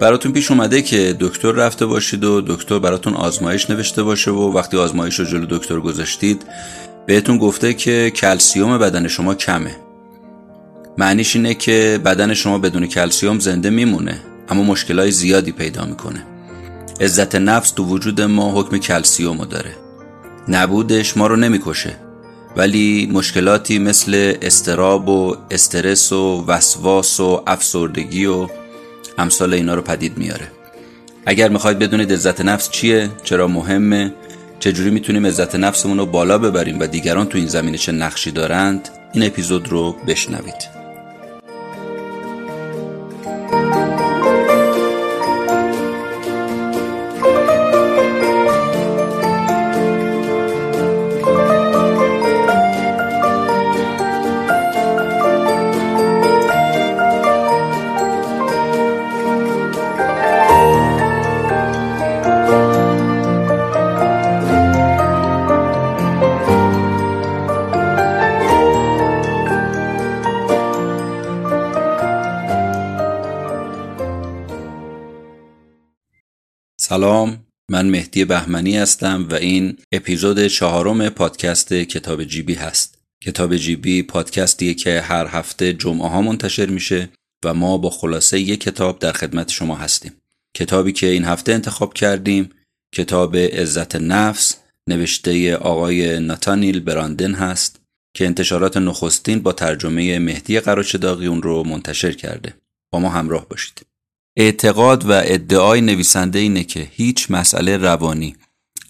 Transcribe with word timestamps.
براتون 0.00 0.32
پیش 0.32 0.50
اومده 0.50 0.82
که 0.82 1.16
دکتر 1.20 1.52
رفته 1.52 1.86
باشید 1.86 2.24
و 2.24 2.40
دکتر 2.40 2.78
براتون 2.78 3.14
آزمایش 3.14 3.70
نوشته 3.70 4.02
باشه 4.02 4.30
و 4.30 4.52
وقتی 4.52 4.76
آزمایش 4.76 5.20
رو 5.20 5.24
جلو 5.24 5.46
دکتر 5.46 5.80
گذاشتید 5.80 6.42
بهتون 7.06 7.38
گفته 7.38 7.74
که 7.74 8.10
کلسیوم 8.10 8.78
بدن 8.78 9.08
شما 9.08 9.34
کمه. 9.34 9.76
معنیش 10.98 11.36
اینه 11.36 11.54
که 11.54 12.00
بدن 12.04 12.34
شما 12.34 12.58
بدون 12.58 12.86
کلسیوم 12.86 13.38
زنده 13.38 13.70
میمونه 13.70 14.20
اما 14.48 14.62
مشکلای 14.62 15.10
زیادی 15.10 15.52
پیدا 15.52 15.84
می‌کنه. 15.84 16.22
عزت 17.00 17.34
نفس 17.34 17.70
تو 17.70 17.84
وجود 17.84 18.20
ما 18.20 18.60
حکم 18.60 18.78
کلسیوم 18.78 19.44
داره. 19.44 19.76
نبودش 20.48 21.16
ما 21.16 21.26
رو 21.26 21.36
نمی‌کشه 21.36 21.96
ولی 22.56 23.10
مشکلاتی 23.12 23.78
مثل 23.78 24.34
استراب 24.42 25.08
و 25.08 25.36
استرس 25.50 26.12
و 26.12 26.44
وسواس 26.46 27.20
و 27.20 27.42
افسردگی 27.46 28.26
و 28.26 28.48
امثال 29.20 29.54
اینا 29.54 29.74
رو 29.74 29.82
پدید 29.82 30.18
میاره. 30.18 30.48
اگر 31.26 31.48
می‌خواید 31.48 31.78
بدونید 31.78 32.12
عزت 32.12 32.40
نفس 32.40 32.70
چیه 32.70 33.10
چرا 33.24 33.48
مهمه 33.48 34.12
چجوری 34.60 34.90
می‌تونیم 34.90 35.26
عزت 35.26 35.54
نفسمون 35.54 35.98
رو 35.98 36.06
بالا 36.06 36.38
ببریم 36.38 36.80
و 36.80 36.86
دیگران 36.86 37.26
تو 37.26 37.38
این 37.38 37.46
زمینه 37.46 37.78
چه 37.78 37.92
نقشی 37.92 38.30
دارند 38.30 38.88
این 39.12 39.26
اپیزود 39.26 39.68
رو 39.68 39.96
بشنوید. 40.06 40.79
سلام 76.90 77.46
من 77.70 77.86
مهدی 77.86 78.24
بهمنی 78.24 78.76
هستم 78.76 79.28
و 79.30 79.34
این 79.34 79.76
اپیزود 79.92 80.46
چهارم 80.46 81.08
پادکست 81.08 81.74
کتاب 81.74 82.24
جیبی 82.24 82.54
هست. 82.54 82.98
کتاب 83.24 83.56
جیبی 83.56 84.02
پادکستیه 84.02 84.74
که 84.74 85.00
هر 85.00 85.26
هفته 85.26 85.72
جمعه 85.72 86.08
ها 86.08 86.22
منتشر 86.22 86.66
میشه 86.66 87.08
و 87.44 87.54
ما 87.54 87.78
با 87.78 87.90
خلاصه 87.90 88.40
یک 88.40 88.60
کتاب 88.60 88.98
در 88.98 89.12
خدمت 89.12 89.50
شما 89.50 89.76
هستیم. 89.76 90.12
کتابی 90.56 90.92
که 90.92 91.06
این 91.06 91.24
هفته 91.24 91.52
انتخاب 91.52 91.94
کردیم 91.94 92.50
کتاب 92.94 93.36
عزت 93.36 93.96
نفس 93.96 94.56
نوشته 94.88 95.56
آقای 95.56 96.20
ناتانیل 96.20 96.80
براندن 96.80 97.34
هست 97.34 97.80
که 98.16 98.26
انتشارات 98.26 98.76
نخستین 98.76 99.38
با 99.38 99.52
ترجمه 99.52 100.18
مهدی 100.18 100.60
قراچداغی 100.60 101.26
اون 101.26 101.42
رو 101.42 101.64
منتشر 101.64 102.12
کرده. 102.12 102.54
با 102.92 102.98
ما 102.98 103.08
همراه 103.08 103.48
باشید. 103.48 103.89
اعتقاد 104.36 105.10
و 105.10 105.12
ادعای 105.24 105.80
نویسنده 105.80 106.38
اینه 106.38 106.64
که 106.64 106.88
هیچ 106.92 107.30
مسئله 107.30 107.76
روانی 107.76 108.36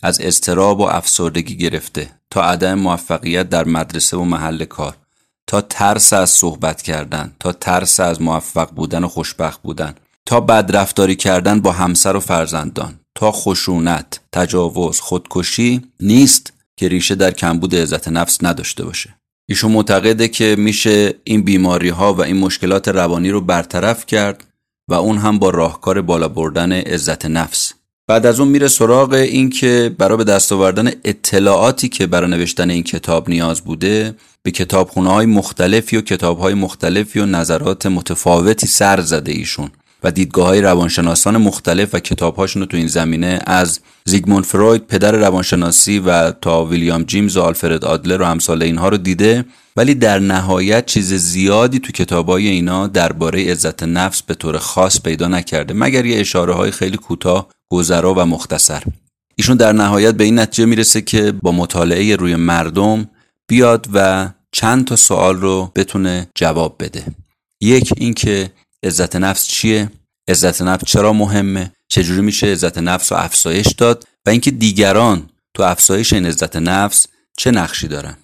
از 0.03 0.21
اضطراب 0.21 0.81
و 0.81 0.83
افسردگی 0.83 1.57
گرفته 1.57 2.11
تا 2.31 2.43
عدم 2.43 2.75
موفقیت 2.75 3.49
در 3.49 3.65
مدرسه 3.65 4.17
و 4.17 4.25
محل 4.25 4.65
کار 4.65 4.97
تا 5.47 5.61
ترس 5.61 6.13
از 6.13 6.31
صحبت 6.31 6.83
کردن 6.83 7.33
تا 7.41 7.53
ترس 7.53 8.01
از 8.01 8.23
موفق 8.23 8.71
بودن 8.71 9.05
و 9.05 9.09
خوشبخت 9.09 9.63
بودن 9.63 9.95
تا 10.27 10.41
بدرفتاری 10.41 11.17
کردن 11.17 11.61
با 11.61 11.73
همسر 11.73 12.17
و 12.17 12.21
فرزندان 12.21 13.01
تا 13.15 13.33
خشونت 13.33 14.21
تجاوز 14.33 15.01
خودکشی 15.01 15.83
نیست 16.01 16.53
که 16.77 16.89
ریشه 16.89 17.15
در 17.15 17.31
کمبود 17.31 17.75
عزت 17.75 18.09
نفس 18.09 18.39
نداشته 18.45 18.85
باشه. 18.85 19.15
ایشون 19.49 19.73
معتقده 19.73 20.29
که 20.29 20.57
میشه 20.59 21.15
این 21.25 21.43
بیماری 21.43 21.89
ها 21.89 22.15
و 22.15 22.23
این 22.23 22.37
مشکلات 22.37 22.89
روانی 22.89 23.31
رو 23.31 23.41
برطرف 23.41 24.07
کرد 24.07 24.45
و 24.91 24.95
اون 24.95 25.19
هم 25.19 25.39
با 25.39 25.51
راهکار 25.51 26.01
بالا 26.01 26.29
بردن 26.29 26.73
عزت 26.73 27.27
نفس. 27.27 27.73
بعد 28.09 28.27
از 28.27 28.41
اون 28.41 28.49
میره 28.49 28.69
سراغ 28.69 29.13
این 29.13 29.51
که 29.51 29.95
برای 29.99 30.19
به 30.19 30.25
دست 30.25 30.53
آوردن 30.53 30.91
اطلاعاتی 31.05 31.89
که 31.89 32.07
برای 32.07 32.31
نوشتن 32.31 32.71
این 32.71 32.83
کتاب 32.83 33.29
نیاز 33.29 33.61
بوده 33.61 34.15
به 34.43 34.51
کتابخونه 34.51 35.11
های 35.11 35.27
مختلفی 35.27 35.97
و 35.97 36.01
کتاب 36.01 36.39
های 36.39 36.55
مختلفی 36.55 37.21
و 37.21 37.27
نظرات 37.27 37.87
متفاوتی 37.87 38.67
سر 38.67 39.01
زده 39.01 39.33
ایشون. 39.33 39.71
و 40.05 40.11
دیدگاه 40.11 40.47
های 40.47 40.61
روانشناسان 40.61 41.37
مختلف 41.37 41.95
و 41.95 41.99
کتابهاشون 41.99 42.63
رو 42.63 42.67
تو 42.67 42.77
این 42.77 42.87
زمینه 42.87 43.41
از 43.47 43.81
زیگموند 44.05 44.45
فروید 44.45 44.87
پدر 44.87 45.13
روانشناسی 45.13 45.99
و 45.99 46.31
تا 46.31 46.65
ویلیام 46.65 47.03
جیمز 47.03 47.37
و 47.37 47.43
آلفرد 47.43 47.85
آدلر 47.85 48.23
و 48.23 48.25
امثال 48.25 48.63
اینها 48.63 48.89
رو 48.89 48.97
دیده. 48.97 49.45
ولی 49.77 49.95
در 49.95 50.19
نهایت 50.19 50.87
چیز 50.87 51.15
زیادی 51.15 51.79
تو 51.79 51.93
کتابای 51.93 52.49
اینا 52.49 52.87
درباره 52.87 53.51
عزت 53.51 53.83
نفس 53.83 54.23
به 54.23 54.35
طور 54.35 54.59
خاص 54.59 55.01
پیدا 55.01 55.29
نکرده 55.29 55.75
مگر 55.75 56.07
یه 56.07 56.21
اشاره 56.21 56.55
های 56.55 56.71
خیلی 56.71 56.97
کوتاه 56.97 57.49
گذرا 57.73 58.15
و 58.15 58.21
مختصر. 58.21 58.83
ایشون 59.37 59.57
در 59.57 59.73
نهایت 59.73 60.15
به 60.15 60.25
این 60.25 60.39
نتیجه 60.39 60.65
می‌رسه 60.65 61.01
که 61.01 61.33
با 61.33 61.53
مطالعه 61.53 62.17
روی 62.17 62.37
مردم 62.37 63.09
بیاد 63.49 63.87
و 63.95 64.29
چند 64.53 64.85
تا 64.85 64.97
سوال 64.97 65.37
رو 65.37 65.73
بتونه 65.77 66.29
جواب 66.35 66.77
بده. 66.79 67.05
یک 67.61 67.93
اینکه 67.97 68.51
عزت 68.85 69.17
نفس 69.17 69.47
چیه؟ 69.47 69.91
عزت 70.29 70.63
نفس 70.63 70.85
چرا 70.85 71.13
مهمه؟ 71.13 71.73
چجوری 71.89 72.21
میشه 72.21 72.47
عزت 72.47 72.79
نفس 72.79 73.13
رو 73.13 73.19
افزایش 73.19 73.67
داد؟ 73.67 74.05
و 74.27 74.31
اینکه 74.31 74.51
دیگران 74.51 75.31
تو 75.55 75.63
افزایش 75.63 76.13
این 76.13 76.27
عزت 76.27 76.57
نفس 76.57 77.07
چه 77.37 77.51
نقشی 77.51 77.89
دارن؟ 77.89 78.17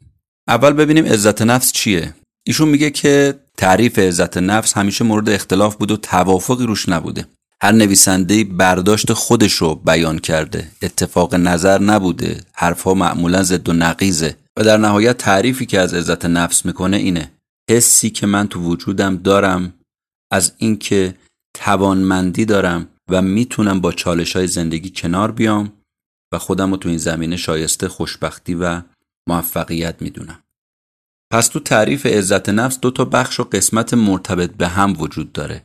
اول 0.48 0.72
ببینیم 0.72 1.04
عزت 1.04 1.42
نفس 1.42 1.72
چیه. 1.72 2.14
ایشون 2.46 2.68
میگه 2.68 2.90
که 2.90 3.34
تعریف 3.56 3.98
عزت 3.98 4.36
نفس 4.36 4.72
همیشه 4.72 5.04
مورد 5.04 5.28
اختلاف 5.28 5.76
بود 5.76 5.90
و 5.90 5.96
توافقی 5.96 6.66
روش 6.66 6.88
نبوده. 6.88 7.26
هر 7.62 7.72
نویسنده 7.72 8.44
برداشت 8.44 9.12
خودش 9.12 9.52
رو 9.52 9.74
بیان 9.74 10.18
کرده. 10.18 10.68
اتفاق 10.82 11.34
نظر 11.34 11.78
نبوده. 11.78 12.40
حرفها 12.52 12.94
معمولا 12.94 13.42
ضد 13.42 13.68
و 13.68 13.72
نقیزه 13.72 14.36
و 14.56 14.64
در 14.64 14.76
نهایت 14.76 15.18
تعریفی 15.18 15.66
که 15.66 15.80
از 15.80 15.94
عزت 15.94 16.24
نفس 16.24 16.66
می‌کنه 16.66 16.96
اینه. 16.96 17.32
حسی 17.70 18.10
که 18.10 18.26
من 18.26 18.48
تو 18.48 18.60
وجودم 18.60 19.16
دارم 19.16 19.74
از 20.30 20.52
اینکه 20.58 21.14
توانمندی 21.54 22.44
دارم 22.44 22.88
و 23.10 23.22
می‌تونم 23.22 23.80
با 23.80 23.92
چالش 23.92 24.36
های 24.36 24.46
زندگی 24.46 24.90
کنار 24.90 25.32
بیام 25.32 25.72
و 26.32 26.38
خودم 26.38 26.70
رو 26.70 26.76
تو 26.76 26.88
این 26.88 26.98
زمینه 26.98 27.36
شایسته 27.36 27.88
خوشبختی 27.88 28.54
و 28.54 28.82
موفقیت 29.28 30.02
می‌دونم. 30.02 30.42
پس 31.32 31.48
تو 31.48 31.60
تعریف 31.60 32.06
عزت 32.06 32.48
نفس 32.48 32.80
دو 32.80 32.90
تا 32.90 33.04
بخش 33.04 33.40
و 33.40 33.44
قسمت 33.44 33.94
مرتبط 33.94 34.50
به 34.50 34.68
هم 34.68 35.00
وجود 35.00 35.32
داره. 35.32 35.64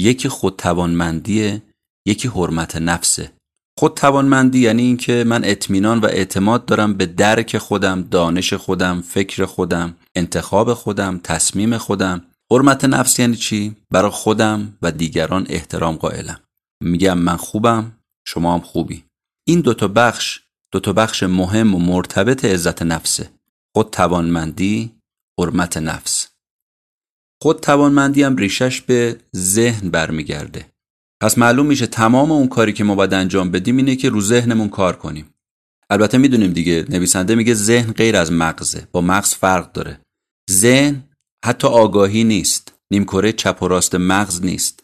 یکی 0.00 0.28
خودتوانمندیه 0.28 1.62
یکی 2.06 2.28
حرمت 2.28 2.76
نفسه. 2.76 3.32
خودتوانمندی 3.78 4.58
یعنی 4.58 4.82
اینکه 4.82 5.24
من 5.26 5.44
اطمینان 5.44 5.98
و 5.98 6.06
اعتماد 6.06 6.64
دارم 6.64 6.94
به 6.94 7.06
درک 7.06 7.58
خودم 7.58 8.02
دانش 8.02 8.52
خودم 8.52 9.00
فکر 9.00 9.44
خودم 9.44 9.96
انتخاب 10.14 10.74
خودم 10.74 11.20
تصمیم 11.24 11.78
خودم 11.78 12.24
حرمت 12.52 12.84
نفس 12.84 13.18
یعنی 13.18 13.36
چی؟ 13.36 13.76
برای 13.90 14.10
خودم 14.10 14.78
و 14.82 14.92
دیگران 14.92 15.46
احترام 15.48 15.96
قائلم. 15.96 16.40
میگم 16.82 17.18
من 17.18 17.36
خوبم 17.36 17.92
شما 18.26 18.54
هم 18.54 18.60
خوبی. 18.60 19.04
این 19.46 19.60
دوتا 19.60 19.88
بخش 19.88 20.40
دو 20.72 20.80
تا 20.80 20.92
بخش 20.92 21.22
مهم 21.22 21.74
و 21.74 21.78
مرتبط 21.78 22.44
عزت 22.44 22.82
نفسه. 22.82 23.30
خود 23.76 23.90
توانمندی 23.90 24.92
حرمت 25.40 25.76
نفس. 25.76 26.28
خود 27.42 27.60
توانمندی 27.60 28.22
هم 28.22 28.36
ریشش 28.36 28.80
به 28.80 29.20
ذهن 29.36 29.90
برمیگرده. 29.90 30.72
پس 31.22 31.38
معلوم 31.38 31.66
میشه 31.66 31.86
تمام 31.86 32.32
اون 32.32 32.48
کاری 32.48 32.72
که 32.72 32.84
ما 32.84 32.94
باید 32.94 33.14
انجام 33.14 33.50
بدیم 33.50 33.76
اینه 33.76 33.96
که 33.96 34.08
رو 34.08 34.20
ذهنمون 34.20 34.68
کار 34.68 34.96
کنیم. 34.96 35.34
البته 35.90 36.18
می‌دونیم 36.18 36.52
دیگه 36.52 36.84
نویسنده 36.88 37.34
میگه 37.34 37.54
ذهن 37.54 37.92
غیر 37.92 38.16
از 38.16 38.32
مغزه. 38.32 38.88
با 38.92 39.00
مغز 39.00 39.34
فرق 39.34 39.72
داره. 39.72 40.00
ذهن 40.50 41.07
حتی 41.44 41.68
آگاهی 41.68 42.24
نیست. 42.24 42.74
نیمکره 42.90 43.32
چپ 43.32 43.62
و 43.62 43.68
راست 43.68 43.94
مغز 43.94 44.44
نیست. 44.44 44.82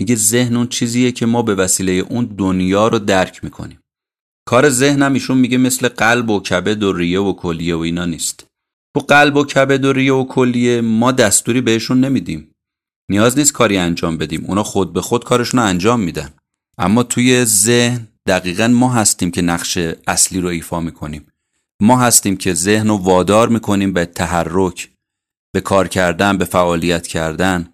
میگه 0.00 0.16
ذهن 0.16 0.56
اون 0.56 0.66
چیزیه 0.66 1.12
که 1.12 1.26
ما 1.26 1.42
به 1.42 1.54
وسیله 1.54 1.92
اون 1.92 2.24
دنیا 2.24 2.88
رو 2.88 2.98
درک 2.98 3.44
می‌کنیم. 3.44 3.80
کار 4.48 4.70
ذهنم 4.70 5.12
ایشون 5.12 5.38
میگه 5.38 5.58
مثل 5.58 5.88
قلب 5.88 6.30
و 6.30 6.40
کبد 6.40 6.82
و 6.82 6.92
ریه 6.92 7.20
و 7.20 7.32
کلیه 7.32 7.74
و 7.74 7.78
اینا 7.78 8.04
نیست. 8.04 8.46
تو 8.94 9.00
قلب 9.00 9.36
و 9.36 9.44
کبد 9.44 9.84
و 9.84 9.92
ریه 9.92 10.12
و 10.12 10.24
کلیه 10.24 10.80
ما 10.80 11.12
دستوری 11.12 11.60
بهشون 11.60 12.00
نمیدیم. 12.00 12.52
نیاز 13.10 13.38
نیست 13.38 13.52
کاری 13.52 13.76
انجام 13.76 14.18
بدیم. 14.18 14.44
اونا 14.44 14.62
خود 14.62 14.92
به 14.92 15.02
خود 15.02 15.24
کارشون 15.24 15.60
رو 15.60 15.66
انجام 15.66 16.00
میدن. 16.00 16.34
اما 16.78 17.02
توی 17.02 17.44
ذهن 17.44 18.08
دقیقا 18.26 18.68
ما 18.68 18.92
هستیم 18.92 19.30
که 19.30 19.42
نقش 19.42 19.78
اصلی 20.06 20.40
رو 20.40 20.48
ایفا 20.48 20.80
می‌کنیم. 20.80 21.26
ما 21.82 22.00
هستیم 22.00 22.36
که 22.36 22.54
ذهن 22.54 22.88
رو 22.88 22.96
وادار 22.96 23.48
می‌کنیم 23.48 23.92
به 23.92 24.06
تحرک. 24.06 24.90
به 25.54 25.60
کار 25.60 25.88
کردن 25.88 26.38
به 26.38 26.44
فعالیت 26.44 27.06
کردن. 27.06 27.68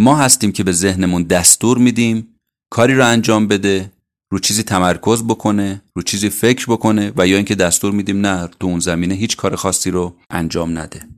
ما 0.00 0.16
هستیم 0.16 0.52
که 0.52 0.64
به 0.64 0.72
ذهنمون 0.72 1.22
دستور 1.22 1.78
میدیم 1.78 2.36
کاری 2.70 2.94
رو 2.94 3.06
انجام 3.06 3.48
بده 3.48 3.92
رو 4.32 4.38
چیزی 4.38 4.62
تمرکز 4.62 5.22
بکنه 5.22 5.82
رو 5.96 6.02
چیزی 6.02 6.30
فکر 6.30 6.66
بکنه 6.68 7.12
و 7.16 7.26
یا 7.26 7.36
اینکه 7.36 7.54
دستور 7.54 7.92
میدیم 7.92 8.26
نه 8.26 8.48
تو 8.60 8.66
اون 8.66 8.80
زمینه 8.80 9.14
هیچ 9.14 9.36
کار 9.36 9.56
خاصی 9.56 9.90
رو 9.90 10.16
انجام 10.30 10.78
نده. 10.78 11.08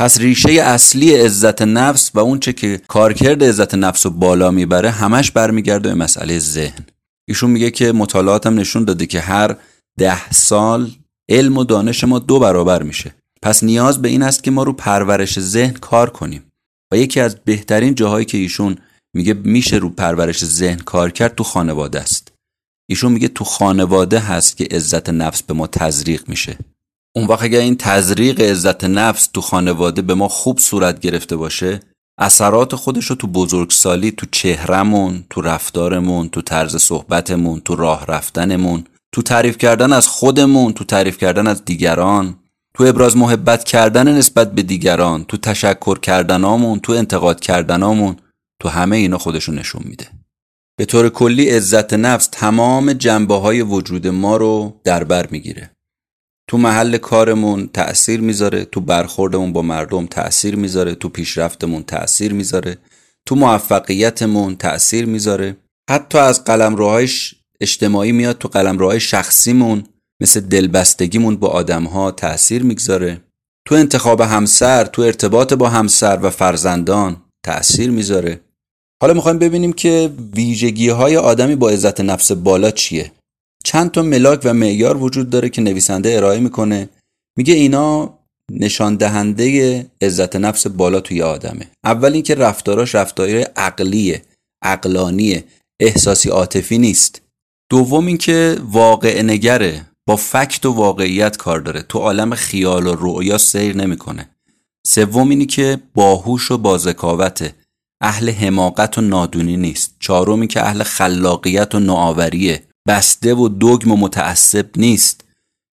پس 0.00 0.20
ریشه 0.20 0.50
اصلی 0.50 1.14
عزت 1.14 1.62
نفس 1.62 2.10
و 2.14 2.18
اون 2.18 2.40
چه 2.40 2.52
که 2.52 2.80
کارکرد 2.88 3.44
عزت 3.44 3.74
نفس 3.74 4.06
رو 4.06 4.12
بالا 4.12 4.50
می‌بره 4.50 4.90
همش 4.90 5.30
برمیگرده 5.30 5.88
به 5.88 5.94
مسئله 5.94 6.38
ذهن. 6.38 6.86
ایشون 7.28 7.50
میگه 7.50 7.70
که 7.70 7.92
مطالعاتم 7.92 8.60
نشون 8.60 8.84
داده 8.84 9.06
که 9.06 9.20
هر 9.20 9.56
ده 9.98 10.30
سال 10.30 10.90
علم 11.28 11.58
و 11.58 11.64
دانش 11.64 12.04
ما 12.04 12.18
دو 12.18 12.38
برابر 12.38 12.82
میشه. 12.82 13.14
پس 13.42 13.62
نیاز 13.62 14.02
به 14.02 14.08
این 14.08 14.22
است 14.22 14.42
که 14.42 14.50
ما 14.50 14.62
رو 14.62 14.72
پرورش 14.72 15.40
ذهن 15.40 15.72
کار 15.72 16.10
کنیم. 16.10 16.44
و 16.92 16.96
یکی 16.96 17.20
از 17.20 17.36
بهترین 17.36 17.94
جاهایی 17.94 18.24
که 18.24 18.38
ایشون 18.38 18.78
میگه 19.16 19.34
میشه 19.34 19.76
رو 19.76 19.88
پرورش 19.88 20.44
ذهن 20.44 20.78
کار 20.78 21.10
کرد 21.10 21.34
تو 21.34 21.44
خانواده 21.44 22.00
است. 22.00 22.32
ایشون 22.90 23.12
میگه 23.12 23.28
تو 23.28 23.44
خانواده 23.44 24.18
هست 24.18 24.56
که 24.56 24.64
عزت 24.70 25.08
نفس 25.08 25.42
به 25.42 25.54
ما 25.54 25.66
تزریق 25.66 26.28
میشه. 26.28 26.58
اون 27.16 27.26
وقت 27.26 27.42
اگر 27.42 27.60
این 27.60 27.76
تزریق 27.76 28.40
عزت 28.40 28.84
نفس 28.84 29.26
تو 29.26 29.40
خانواده 29.40 30.02
به 30.02 30.14
ما 30.14 30.28
خوب 30.28 30.58
صورت 30.58 31.00
گرفته 31.00 31.36
باشه 31.36 31.80
اثرات 32.20 32.74
خودش 32.74 33.06
رو 33.06 33.16
تو 33.16 33.26
بزرگسالی 33.26 34.10
تو 34.10 34.26
چهرمون 34.32 35.24
تو 35.30 35.40
رفتارمون 35.40 36.28
تو 36.28 36.42
طرز 36.42 36.76
صحبتمون 36.76 37.60
تو 37.60 37.76
راه 37.76 38.06
رفتنمون 38.06 38.84
تو 39.14 39.22
تعریف 39.22 39.58
کردن 39.58 39.92
از 39.92 40.08
خودمون 40.08 40.72
تو 40.72 40.84
تعریف 40.84 41.18
کردن 41.18 41.46
از 41.46 41.64
دیگران 41.64 42.34
تو 42.78 42.84
ابراز 42.84 43.16
محبت 43.16 43.64
کردن 43.64 44.16
نسبت 44.16 44.52
به 44.52 44.62
دیگران 44.62 45.24
تو 45.24 45.36
تشکر 45.36 45.98
کردنامون 45.98 46.80
تو 46.80 46.92
انتقاد 46.92 47.40
کردنامون 47.40 48.16
تو 48.62 48.68
همه 48.68 48.96
اینا 48.96 49.18
خودشون 49.18 49.58
نشون 49.58 49.82
میده. 49.84 50.06
به 50.78 50.84
طور 50.84 51.08
کلی 51.08 51.50
عزت 51.50 51.94
نفس 51.94 52.28
تمام 52.32 52.92
جنبه 52.92 53.34
های 53.34 53.62
وجود 53.62 54.06
ما 54.06 54.36
رو 54.36 54.80
در 54.84 55.04
بر 55.04 55.26
می‌گیره. 55.30 55.70
تو 56.50 56.58
محل 56.58 56.96
کارمون 56.96 57.68
تأثیر 57.68 58.20
می‌ذاره 58.20 58.64
تو 58.64 58.80
برخوردمون 58.80 59.52
با 59.52 59.62
مردم 59.62 60.06
تأثیر 60.06 60.56
می‌ذاره 60.56 60.94
تو 60.94 61.08
پیشرفتمون 61.08 61.82
تأثیر 61.82 62.32
می‌ذاره 62.32 62.78
تو 63.26 63.34
موفقیتمون 63.34 64.56
تأثیر 64.56 65.06
می‌ذاره. 65.06 65.56
حتی 65.90 66.18
از 66.18 66.44
قلمروهای 66.44 67.08
اجتماعی 67.60 68.12
میاد 68.12 68.38
تو 68.38 68.48
قلمروهای 68.48 69.00
شخصیمون 69.00 69.84
مثل 70.22 70.40
دلبستگیمون 70.40 71.36
با 71.36 71.48
آدمها 71.48 72.10
تأثیر 72.10 72.62
می‌گذاره. 72.62 73.20
تو 73.68 73.74
انتخاب 73.74 74.20
همسر 74.20 74.84
تو 74.84 75.02
ارتباط 75.02 75.54
با 75.54 75.68
همسر 75.68 76.18
و 76.22 76.30
فرزندان 76.30 77.16
تأثیر 77.44 77.90
می‌ذاره. 77.90 78.40
حالا 79.02 79.14
می‌خوایم 79.14 79.38
ببینیم 79.38 79.72
که 79.72 80.12
ویژگی 80.34 80.88
های 80.88 81.16
آدمی 81.16 81.56
با 81.56 81.70
عزت 81.70 82.00
نفس 82.00 82.32
بالا 82.32 82.70
چیه. 82.70 83.12
چند 83.64 83.90
تا 83.90 84.02
ملاک 84.02 84.40
و 84.44 84.54
معیار 84.54 84.96
وجود 84.96 85.30
داره 85.30 85.48
که 85.48 85.62
نویسنده 85.62 86.16
ارائه 86.16 86.40
می‌کنه. 86.40 86.88
میگه 87.38 87.54
اینا 87.54 88.18
نشان 88.52 88.96
دهنده 88.96 89.86
عزت 90.02 90.36
نفس 90.36 90.66
بالا 90.66 91.00
توی 91.00 91.22
آدمه. 91.22 91.70
اول 91.84 92.12
اینکه 92.12 92.34
رفتاراش 92.34 92.94
رفتارهای 92.94 93.42
عقلیه 93.42 94.22
عقلانیه 94.62 95.44
احساسی 95.80 96.28
عاطفی 96.28 96.78
نیست. 96.78 97.22
دوم 97.70 98.06
اینکه 98.06 98.58
واقع 98.62 99.22
نگره. 99.22 99.87
با 100.08 100.16
فکت 100.16 100.66
و 100.66 100.72
واقعیت 100.72 101.36
کار 101.36 101.60
داره. 101.60 101.82
تو 101.82 101.98
عالم 101.98 102.34
خیال 102.34 102.86
و 102.86 102.96
رؤیا 102.98 103.38
سیر 103.38 103.76
نمی‌کنه. 103.76 104.28
سوم 104.86 105.28
اینی 105.28 105.46
که 105.46 105.78
باهوش 105.94 106.50
و 106.50 106.58
بازکاوته. 106.58 107.54
اهل 108.00 108.30
حماقت 108.30 108.98
و 108.98 109.00
نادونی 109.00 109.56
نیست. 109.56 109.96
چهارمی 110.00 110.46
که 110.46 110.62
اهل 110.62 110.82
خلاقیت 110.82 111.74
و 111.74 111.80
نوآوریه. 111.80 112.62
بسته 112.88 113.34
و 113.34 113.48
دگم 113.48 113.92
و 113.92 113.96
متعصب 113.96 114.66
نیست. 114.76 115.24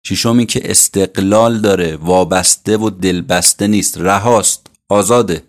ششمی 0.06 0.46
که 0.46 0.70
استقلال 0.70 1.60
داره 1.60 1.96
وابسته 1.96 2.76
و 2.76 2.90
دلبسته 2.90 3.66
نیست. 3.66 3.98
رهاست. 3.98 4.66
آزاده. 4.88 5.42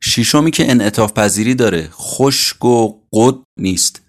ششمی 0.00 0.50
که 0.50 0.70
انعطاف 0.70 1.12
پذیری 1.12 1.54
داره 1.54 1.88
خشک 1.92 2.64
و 2.64 2.94
قد 3.12 3.36
نیست. 3.56 4.02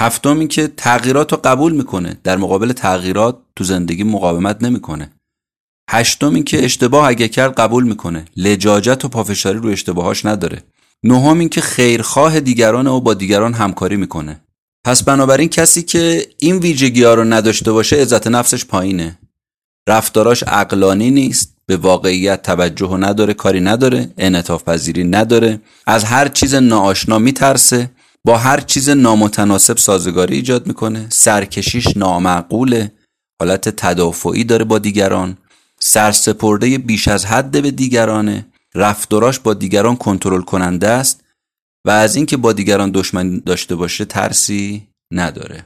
هفتمی 0.00 0.48
که 0.48 0.68
تغییرات 0.76 1.32
رو 1.32 1.40
قبول 1.44 1.72
می‌کنه 1.72 2.16
در 2.24 2.36
مقابل 2.36 2.72
تغییرات 2.72 3.38
تو 3.56 3.64
زندگی 3.64 4.04
مقاومت 4.04 4.62
نمی‌کنه. 4.62 5.10
هشتمی 5.90 6.44
که 6.44 6.64
اشتباه 6.64 7.08
اگه 7.08 7.28
کرد 7.28 7.54
قبول 7.54 7.84
می‌کنه. 7.84 8.24
لجاجت 8.36 9.04
و 9.04 9.08
پافشاری 9.08 9.58
رو 9.58 9.68
اشتباهاش 9.68 10.24
نداره. 10.26 10.62
نهم 11.04 11.38
این 11.38 11.48
که 11.48 11.60
خیرخواه 11.60 12.40
دیگران 12.40 12.86
و 12.86 13.00
با 13.00 13.14
دیگران 13.14 13.54
همکاری 13.54 13.96
می‌کنه. 13.96 14.40
پس 14.84 15.02
بنابراین 15.02 15.48
کسی 15.48 15.82
که 15.82 16.26
این 16.38 16.56
ویژگی 16.56 17.02
ها 17.02 17.14
رو 17.14 17.24
نداشته 17.24 17.72
باشه 17.72 17.96
عزت 17.96 18.26
نفسش 18.26 18.64
پایینه. 18.64 19.18
رفتاراش 19.88 20.42
عقلانی 20.42 21.10
نیست 21.10 21.56
به 21.66 21.76
واقعیت 21.76 22.42
توجه 22.42 22.96
نداره 22.96 23.34
کاری 23.34 23.60
نداره 23.60 24.10
انعطاف 24.18 24.64
پذیری 24.64 25.04
نداره 25.04 25.60
از 25.86 26.04
هر 26.04 26.28
چیز 26.28 26.54
ناآشنا 26.54 27.18
میترسه. 27.18 27.90
با 28.26 28.38
هر 28.38 28.60
چیز 28.60 28.88
نامتناسب 28.88 29.76
سازگاری 29.76 30.36
ایجاد 30.36 30.66
می‌کنه. 30.66 31.06
سرکشیش 31.10 31.96
نامعقوله. 31.96 32.92
حالت 33.40 33.68
تدافعی 33.68 34.44
داره 34.44 34.64
با 34.64 34.78
دیگران. 34.78 35.36
سرسپرده 35.80 36.78
بیش 36.78 37.08
از 37.08 37.26
حد 37.26 37.62
به 37.62 37.70
دیگرانه. 37.70 38.46
رفتاراش 38.74 39.38
با 39.38 39.54
دیگران 39.54 39.96
کنترل 39.96 40.42
کننده 40.42 40.88
است 40.88 41.20
و 41.86 41.90
از 41.90 42.16
اینکه 42.16 42.36
با 42.36 42.52
دیگران 42.52 42.90
دشمنی 42.90 43.40
داشته 43.40 43.74
باشه 43.74 44.04
ترسی 44.04 44.88
نداره. 45.12 45.64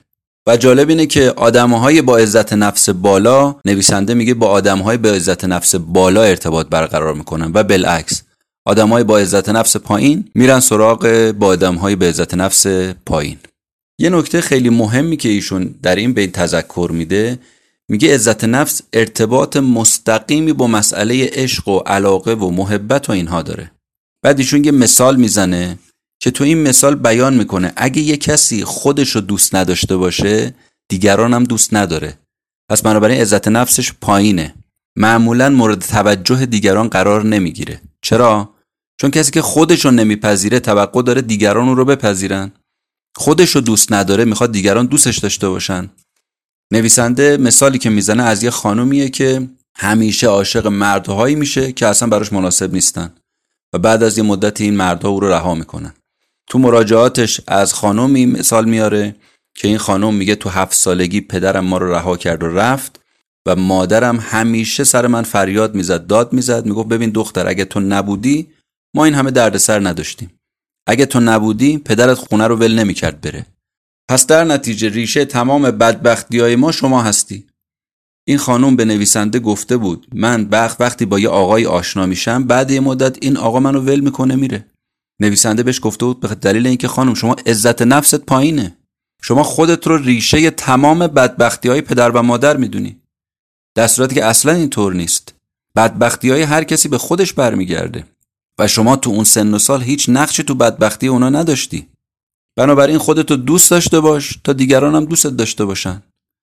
و 0.49 0.57
جالب 0.57 0.89
اینه 0.89 1.07
که 1.07 1.31
آدمهای 1.31 2.03
با 2.03 2.17
عزت 2.17 2.53
نفس 2.53 2.89
بالا 2.89 3.57
نویسنده 3.65 4.15
میگه 4.15 4.35
با 4.35 4.49
آدمهای 4.49 4.97
با 4.97 5.09
عزت 5.09 5.45
نفس 5.45 5.75
بالا 5.75 6.23
ارتباط 6.23 6.67
برقرار 6.67 7.15
می‌کنن 7.15 7.51
و 7.55 7.63
بالعکس 7.63 8.23
آدمهای 8.67 9.05
با 9.05 9.19
عزت 9.19 9.49
نفس 9.49 9.77
پایین 9.77 10.31
میرن 10.35 10.61
سراغ 10.61 11.33
با 11.39 11.47
آدمهای 11.47 11.97
با 11.97 12.07
عزت 12.07 12.35
نفس 12.35 12.67
پایین. 13.07 13.39
یه 13.99 14.11
نکته 14.11 14.41
خیلی 14.41 14.71
مهمی 14.71 15.17
که 15.17 15.29
ایشون 15.29 15.75
در 15.83 15.97
این 15.97 16.13
بین 16.13 16.31
تذکر 16.31 16.91
میده 16.93 17.39
میگه 17.89 18.15
عزت 18.15 18.45
نفس 18.45 18.83
ارتباط 18.93 19.57
مستقیمی 19.57 20.53
با 20.53 20.67
مسئله 20.67 21.31
عشق 21.33 21.69
و 21.69 21.79
علاقه 21.79 22.33
و 22.33 22.51
محبت 22.51 23.09
و 23.09 23.13
اینها 23.13 23.43
داره. 23.43 23.71
بعد 24.23 24.39
ایشون 24.39 24.65
یه 24.65 24.71
مثال 24.71 25.17
می‌زنه 25.17 25.79
که 26.21 26.31
تو 26.31 26.45
این 26.45 26.63
مثال 26.63 26.95
بیان 26.95 27.35
می‌کنه 27.35 27.73
اگه 27.77 28.03
یه 28.03 28.17
کسی 28.17 28.65
خودش 28.65 29.11
رو 29.11 29.21
دوست 29.21 29.55
نداشته 29.55 29.97
باشه 29.97 30.55
دیگران 30.89 31.35
هم 31.35 31.45
دوست 31.45 31.75
نداره. 31.75 32.19
پس 32.71 32.83
بنابراین 32.83 33.21
عزت 33.21 33.49
نفسش 33.49 33.93
پایینه. 34.01 34.55
معمولا 34.97 35.51
مورد 35.51 35.81
توجه 35.81 36.47
دیگران 36.47 36.89
قرار 36.89 37.25
نمی‌گیره. 37.25 37.81
چرا؟ 38.03 38.54
چون 39.01 39.11
کسی 39.11 39.33
که 39.33 39.43
خودش 39.43 39.85
رو 39.85 39.91
نمیپذیره 39.91 40.61
توقع 40.61 41.03
داره 41.03 41.23
دیگران 41.23 41.77
رو 41.77 41.85
بپذیرن. 41.85 42.53
خودش 43.17 43.51
رو 43.51 43.61
دوست 43.61 43.93
نداره 43.93 44.25
می‌خواد 44.25 44.53
دیگران 44.53 44.87
دوستش 44.87 45.19
داشته 45.19 45.49
باشن. 45.49 45.91
نویسنده 46.73 47.37
مثالی 47.37 47.79
که 47.79 47.91
می‌زنه 47.91 48.23
از 48.23 48.43
یه 48.43 48.51
خانومیه 48.51 49.09
که 49.09 49.49
همیشه 49.77 50.27
عاشق 50.27 50.67
مردهایی 50.67 51.35
میشه 51.35 51.73
که 51.73 51.87
اصلا 51.87 52.09
براش 52.09 52.33
مناسب 52.33 52.73
نیستن 52.73 53.15
و 53.73 53.79
بعد 53.79 54.03
از 54.03 54.19
یه 54.19 54.25
مدت 54.25 54.61
این 54.61 54.77
مردها 54.77 55.09
او 55.09 55.21
رو 55.21 55.29
رها 55.29 55.55
می‌کنن. 55.55 55.95
تو 56.47 56.59
مراجعاتش 56.59 57.41
از 57.47 57.75
خانومی 57.75 58.27
مثال 58.27 58.65
میاره 58.65 59.17
که 59.57 59.69
این 59.69 59.79
خانم 59.79 60.15
میگه 60.15 60.35
تو 60.35 60.49
هفت 60.49 60.75
سالگی 60.75 61.21
پدرم 61.21 61.65
ما 61.65 61.79
رو 61.79 61.93
رها 61.95 62.17
کرد 62.17 62.43
و 62.43 62.47
رفت 62.47 63.01
و 63.47 63.57
مادرم 63.57 64.19
همیشه 64.21 64.85
سر 64.85 65.07
من 65.07 65.23
فریاد 65.23 65.75
می‌زد 65.75 66.07
داد 66.07 66.33
می‌زد 66.33 66.67
می‌گفت 66.67 66.89
ببین 66.89 67.11
دختر 67.11 67.49
اگه 67.49 67.65
تو 67.65 67.81
نبودی 67.81 68.49
ما 68.95 69.05
این 69.05 69.15
همه 69.15 69.31
دردسر 69.31 69.89
نداشتیم. 69.89 70.31
اگه 70.87 71.07
تو 71.07 71.21
نبودی 71.21 71.79
پدرت 71.79 72.19
خونه 72.19 72.47
رو 72.47 72.57
ول 72.57 72.79
نمی‌کرد 72.79 73.21
بره. 73.21 73.47
پس 74.11 74.27
در 74.27 74.45
نتیجه 74.45 74.89
ریشه 74.89 75.25
تمام 75.25 75.63
بدبختی 75.63 76.41
های 76.41 76.57
ما 76.57 76.73
شما 76.73 77.03
هستی. 77.03 77.47
این 78.27 78.39
خانم 78.39 78.77
به 78.77 78.85
نویسنده 78.85 79.39
گفته 79.39 79.77
بود 79.77 80.07
من 80.13 80.45
بخت 80.45 80.81
وقتی 80.81 81.07
با 81.07 81.19
یه 81.19 81.29
آقای 81.29 81.67
آشنا 81.67 82.07
میشم 82.07 82.45
بعد 82.45 82.71
یه 82.71 82.81
مدت 82.81 83.19
این 83.23 83.37
آقا 83.37 83.61
منو 83.61 83.81
ول 83.81 84.01
می‌کنه 84.01 84.37
میره. 84.37 84.67
نویسنده 85.21 85.63
بهش 85.63 85.81
گفته 85.83 86.07
بود 86.07 86.21
به 86.21 86.29
دلیل 86.29 86.67
اینکه 86.67 86.89
خانم 86.89 87.15
شما 87.15 87.37
عزت 87.47 87.83
نفست 87.83 88.15
پایینه. 88.15 88.77
شما 89.23 89.43
خودت 89.43 89.87
رو 89.87 89.99
ریشه 89.99 90.51
تمام 90.51 90.99
بدبختی 90.99 91.69
های 91.69 91.81
پدر 91.81 92.11
و 92.11 92.23
مادر 92.23 92.57
می‌دونی. 92.57 93.01
در 93.75 93.87
صورتی 93.87 94.15
که 94.15 94.25
اصلا 94.25 94.53
اینطور 94.53 94.95
نیست. 94.95 95.35
بدبختی 95.77 96.31
های 96.31 96.43
هر 96.43 96.65
کسی 96.65 96.89
به 96.89 96.99
خودش 96.99 97.33
برمیگرده. 97.33 98.05
و 98.59 98.69
شما 98.69 98.97
تو 98.97 99.11
اون 99.11 99.25
سن 99.25 99.55
و 99.55 99.59
سال 99.59 99.83
هیچ 99.83 100.09
نقشی 100.09 100.43
تو 100.43 100.55
بدبختی 100.55 101.09
اونا 101.09 101.29
نداشتی. 101.29 101.89
بنابراین 102.57 102.99
خودتو 102.99 103.37
دوست 103.37 103.71
داشته 103.71 104.01
باش 104.01 104.39
تا 104.45 104.53
دیگران 104.53 104.95
هم 104.95 105.05
دوستت 105.05 105.37
داشته 105.37 105.65
باشن. 105.65 106.03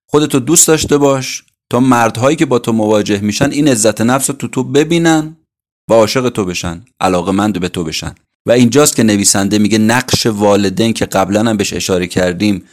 خودتو 0.09 0.39
دوست 0.39 0.67
داشته 0.67 0.97
باش 0.97 1.43
تا 1.69 1.79
مردهایی 1.79 2.35
که 2.35 2.45
با 2.45 2.59
تو 2.59 2.73
مواجه 2.73 3.19
میشن 3.19 3.51
این 3.51 3.67
عزت 3.67 4.01
نفس 4.01 4.29
رو 4.29 4.35
تو 4.35 4.47
تو 4.47 4.63
ببینن 4.63 5.37
و 5.89 5.93
عاشق 5.93 6.29
تو 6.29 6.45
بشن 6.45 6.85
علاقه 6.99 7.31
مند 7.31 7.59
به 7.59 7.69
تو 7.69 7.83
بشن. 7.83 8.15
و 8.45 8.51
اینجاست 8.51 8.95
که 8.95 9.03
نویسنده 9.03 9.59
میگه 9.59 9.77
نقش 9.77 10.25
والدین 10.25 10.93
که 10.93 11.05
قبلا 11.05 11.39
هم 11.39 11.57
بهش 11.57 11.73
اشاره 11.73 12.07
کردیم 12.07 12.63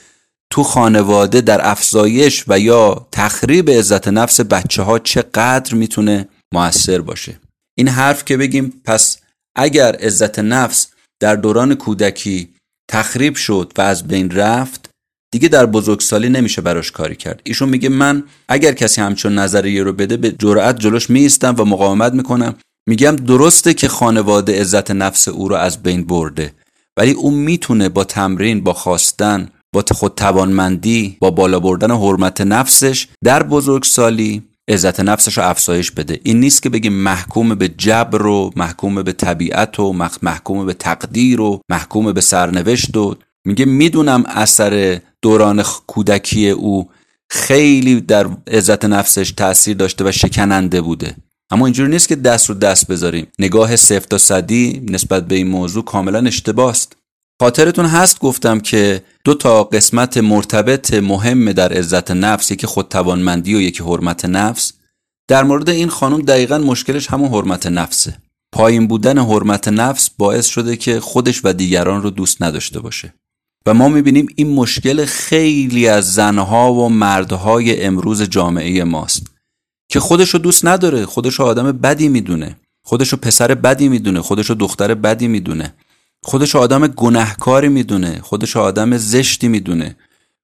تو 0.50 0.62
خانواده 0.62 1.40
در 1.40 1.70
افزایش 1.70 2.44
و 2.48 2.58
یا 2.58 3.06
تخریب 3.12 3.70
عزت 3.70 4.08
نفس 4.08 4.40
بچه 4.40 4.82
ها 4.82 4.98
چقدر 4.98 5.74
می‌تونه 5.74 6.28
موثر 6.54 7.00
باشه. 7.00 7.40
این 7.78 7.88
حرف 7.88 8.24
که 8.24 8.36
بگیم 8.36 8.82
پس 8.84 9.18
اگر 9.58 9.96
عزت 9.96 10.38
نفس 10.38 10.88
در 11.20 11.36
دوران 11.36 11.74
کودکی 11.74 12.48
تخریب 12.90 13.34
شد 13.34 13.72
و 13.78 13.80
از 13.82 14.08
بین 14.08 14.30
رفت 14.30 14.90
دیگه 15.32 15.48
در 15.48 15.66
بزرگسالی 15.66 16.28
نمیشه 16.28 16.62
براش 16.62 16.90
کاری 16.90 17.16
کرد. 17.16 17.40
ایشون 17.44 17.68
میگه 17.68 17.88
من 17.88 18.22
اگر 18.48 18.72
کسی 18.72 19.00
همچون 19.00 19.38
نظریه 19.38 19.82
رو 19.82 19.92
بده 19.92 20.16
به 20.16 20.32
جرأت 20.32 20.78
جلوش 20.78 21.10
میستم 21.10 21.54
و 21.58 21.64
مقاومت 21.64 22.12
می‌کنم. 22.12 22.54
میگم 22.88 23.16
درسته 23.16 23.74
که 23.74 23.88
خانواده 23.88 24.60
عزت 24.60 24.90
نفس 24.90 25.28
او 25.28 25.48
رو 25.48 25.56
از 25.56 25.82
بین 25.82 26.04
برده 26.04 26.52
ولی 26.98 27.12
اون 27.12 27.34
می‌تونه 27.34 27.88
با 27.88 28.04
تمرین 28.04 28.64
با 28.64 28.72
خواستن 28.72 29.48
با 29.74 29.84
خود 29.90 30.14
توانمندی 30.14 31.16
با 31.20 31.30
بالا 31.30 31.60
بردن 31.60 31.90
حرمت 31.90 32.40
نفسش 32.40 33.08
در 33.24 33.42
بزرگسالی 33.42 34.42
عزت 34.68 35.00
نفسش 35.00 35.38
رو 35.38 35.44
افزایش 35.44 35.90
بده. 35.90 36.20
این 36.22 36.40
نیست 36.40 36.62
که 36.62 36.68
بگیم 36.68 36.92
محکوم 36.92 37.54
به 37.54 37.68
جبر 37.68 38.26
و 38.26 38.50
محکوم 38.56 39.02
به 39.02 39.12
طبیعت 39.12 39.80
و 39.80 39.92
محکوم 40.22 40.66
به 40.66 40.74
تقدیر 40.74 41.40
و 41.40 41.60
محکوم 41.70 42.12
به 42.12 42.20
سرنوشت 42.20 42.96
و 42.96 43.14
میگه 43.44 43.64
می‌دونم 43.64 44.24
اثر 44.26 45.00
دوران 45.22 45.64
کودکی 45.86 46.50
او 46.50 46.90
خیلی 47.30 48.00
در 48.00 48.26
عزت 48.50 48.84
نفسش 48.84 49.30
تاثیر 49.30 49.76
داشته 49.76 50.04
و 50.04 50.12
شکننده 50.12 50.80
بوده. 50.80 51.16
اما 51.50 51.66
اینجوری 51.66 51.90
نیست 51.90 52.08
که 52.08 52.16
دست 52.16 52.48
رو 52.48 52.54
دست 52.54 52.86
بذاریم. 52.86 53.26
نگاه 53.38 53.76
سفت 53.76 54.14
و 54.14 54.18
صدی 54.18 54.86
نسبت 54.90 55.28
به 55.28 55.34
این 55.34 55.48
موضوع 55.48 55.84
کاملا 55.84 56.26
اشتباه 56.26 56.70
است. 56.70 56.96
خاطرتون 57.40 57.86
هست؟ 57.86 58.20
گفتم 58.20 58.60
که 58.60 59.02
دو 59.24 59.34
تا 59.34 59.64
قسمت 59.64 60.16
مرتبط 60.18 60.94
مهم 60.94 61.52
در 61.52 61.72
عزت 61.72 62.10
نفس 62.10 62.50
یکی 62.50 62.66
خودتوانمندی 62.66 63.54
و 63.54 63.60
یکی 63.60 63.82
حرمت 63.82 64.24
نفس. 64.24 64.72
در 65.28 65.44
مورد 65.44 65.70
این 65.70 65.88
خانم 65.88 66.22
دقیقا 66.22 66.58
مشکلش 66.58 67.06
همون 67.06 67.28
حرمت 67.28 67.66
نفسه. 67.66 68.16
پایین 68.52 68.86
بودن 68.86 69.18
حرمت 69.18 69.68
نفس 69.68 70.10
باعث 70.18 70.46
شده 70.46 70.76
که 70.76 71.00
خودش 71.00 71.40
و 71.44 71.52
دیگران 71.52 72.02
رو 72.02 72.10
دوست 72.10 72.42
نداشته 72.42 72.80
باشه. 72.80 73.14
و 73.66 73.74
ما 73.74 73.88
می‌بینیم 73.88 74.26
این 74.36 74.54
مشکل 74.54 75.04
خیلی 75.04 75.88
از 75.88 76.14
زنها 76.14 76.72
و 76.72 76.88
مردهای 76.88 77.82
امروز 77.82 78.22
جامعه 78.22 78.84
ماست 78.84 79.26
که 79.90 80.00
خودش 80.00 80.30
رو 80.30 80.38
دوست 80.38 80.66
نداره. 80.66 81.06
خودش 81.06 81.34
رو 81.34 81.44
آدم 81.44 81.72
بدی 81.72 82.08
می‌دونه. 82.08 82.56
خودش 82.84 83.08
رو 83.08 83.18
پسر 83.18 83.54
بدی 83.54 83.88
می‌دونه. 83.88 84.20
خودش 84.20 84.46
رو 84.46 84.54
دختر 84.54 84.94
بدی 84.94 85.28
می‌دونه. 85.28 85.74
خودش 86.24 86.56
آدم 86.56 86.86
گنهکاری 86.86 87.68
می‌دونه 87.68 88.20
خودش 88.22 88.56
آدم 88.56 88.96
زشتی 88.96 89.48
می‌دونه 89.48 89.96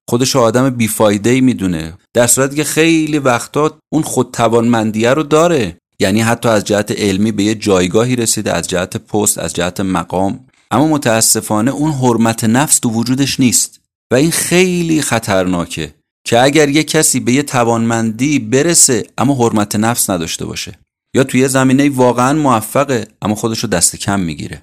خودش 0.09 0.35
آدم 0.35 0.69
بیفایده 0.69 1.29
ای 1.29 1.41
می‌دونه. 1.41 1.93
در 2.13 2.27
صورتی 2.27 2.55
که 2.55 2.63
خیلی 2.63 3.19
وقتا 3.19 3.79
اون 3.93 4.03
خودتوانمندیه 4.03 5.13
رو 5.13 5.23
داره. 5.23 5.77
یعنی 5.99 6.21
حتی 6.21 6.49
از 6.49 6.63
جهت 6.63 6.91
علمی 6.91 7.31
به 7.31 7.43
یه 7.43 7.55
جایگاهی 7.55 8.15
رسیده 8.15 8.53
از 8.53 8.67
جهت 8.67 8.97
پست 8.97 9.37
از 9.37 9.53
جهت 9.53 9.79
مقام. 9.79 10.39
اما 10.71 10.87
متاسفانه 10.87 11.71
اون 11.71 11.91
حرمت 11.91 12.43
نفس 12.43 12.79
تو 12.79 12.89
وجودش 12.89 13.39
نیست. 13.39 13.79
و 14.11 14.15
این 14.15 14.31
خیلی 14.31 15.01
خطرناکه 15.01 15.95
که 16.27 16.41
اگر 16.41 16.69
یه 16.69 16.83
کسی 16.83 17.19
به 17.19 17.31
یه 17.31 17.43
توانمندی 17.43 18.39
برسه 18.39 19.07
اما 19.17 19.35
حرمت 19.35 19.75
نفس 19.75 20.09
نداشته 20.09 20.45
باشه. 20.45 20.79
یا 21.15 21.23
توی 21.23 21.47
زمینه 21.47 21.89
واقعا 21.89 22.33
موفقه 22.33 23.07
اما 23.21 23.35
خودشو 23.35 23.67
دست 23.67 23.95
کم 23.95 24.19
می‌گیره. 24.19 24.61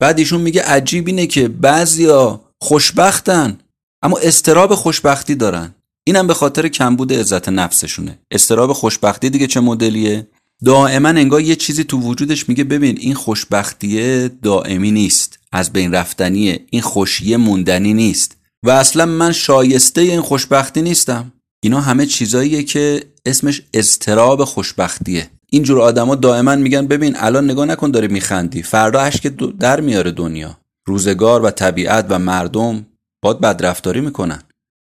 بعد 0.00 0.18
ایشون 0.18 0.40
میگه 0.40 0.62
عجیب 0.62 1.06
اینه 1.06 1.26
که 1.26 1.48
بعضیا 1.48 2.40
خوشبختن 2.62 3.58
اما 4.02 4.18
استراب 4.18 4.74
خوشبختی 4.74 5.34
دارن. 5.34 5.74
اینم 6.06 6.26
به 6.26 6.34
خاطر 6.34 6.68
کمبود 6.68 7.12
عزت 7.12 7.48
نفسشونه. 7.48 8.18
استراب 8.30 8.72
خوشبختی 8.72 9.30
دیگه 9.30 9.46
چه 9.46 9.60
مدلیه؟ 9.60 10.26
دائما 10.64 11.08
انگار 11.08 11.40
یه 11.40 11.56
چیزی 11.56 11.84
تو 11.84 11.98
وجودش 11.98 12.48
میگه 12.48 12.64
ببین 12.64 12.98
این 12.98 13.14
خوشبختیه 13.14 14.30
دائمی 14.42 14.90
نیست 14.90 15.38
از 15.52 15.72
بین 15.72 15.94
رفتنیه 15.94 16.66
این 16.70 16.82
خوشیه 16.82 17.36
موندنی 17.36 17.94
نیست. 17.94 18.36
و 18.64 18.70
اصلا 18.70 19.06
من 19.06 19.32
شایسته 19.32 20.00
این 20.00 20.20
خوشبختی 20.20 20.82
نیستم. 20.82 21.32
اینا 21.62 21.80
همه 21.80 22.06
چیزاییه 22.06 22.62
که 22.62 23.04
اسمش 23.26 23.62
استراب 23.74 24.44
خوشبختیه. 24.44 25.30
اینجور 25.50 25.80
آدما 25.80 26.14
دائما 26.14 26.56
میگن 26.56 26.86
ببین 26.86 27.16
الان 27.18 27.50
نگاه 27.50 27.66
نکن 27.66 27.90
داره 27.90 28.08
میخندی. 28.08 28.62
فردا 28.62 29.00
اشک 29.00 29.26
در 29.58 29.80
میاره 29.80 30.10
دنیا. 30.10 30.58
روزگار 30.86 31.44
و 31.44 31.50
طبیعت 31.50 32.06
و 32.08 32.18
مردم 32.18 32.86
باد 33.22 33.40
بدرفتاری 33.40 34.00
می‌کنن. 34.00 34.42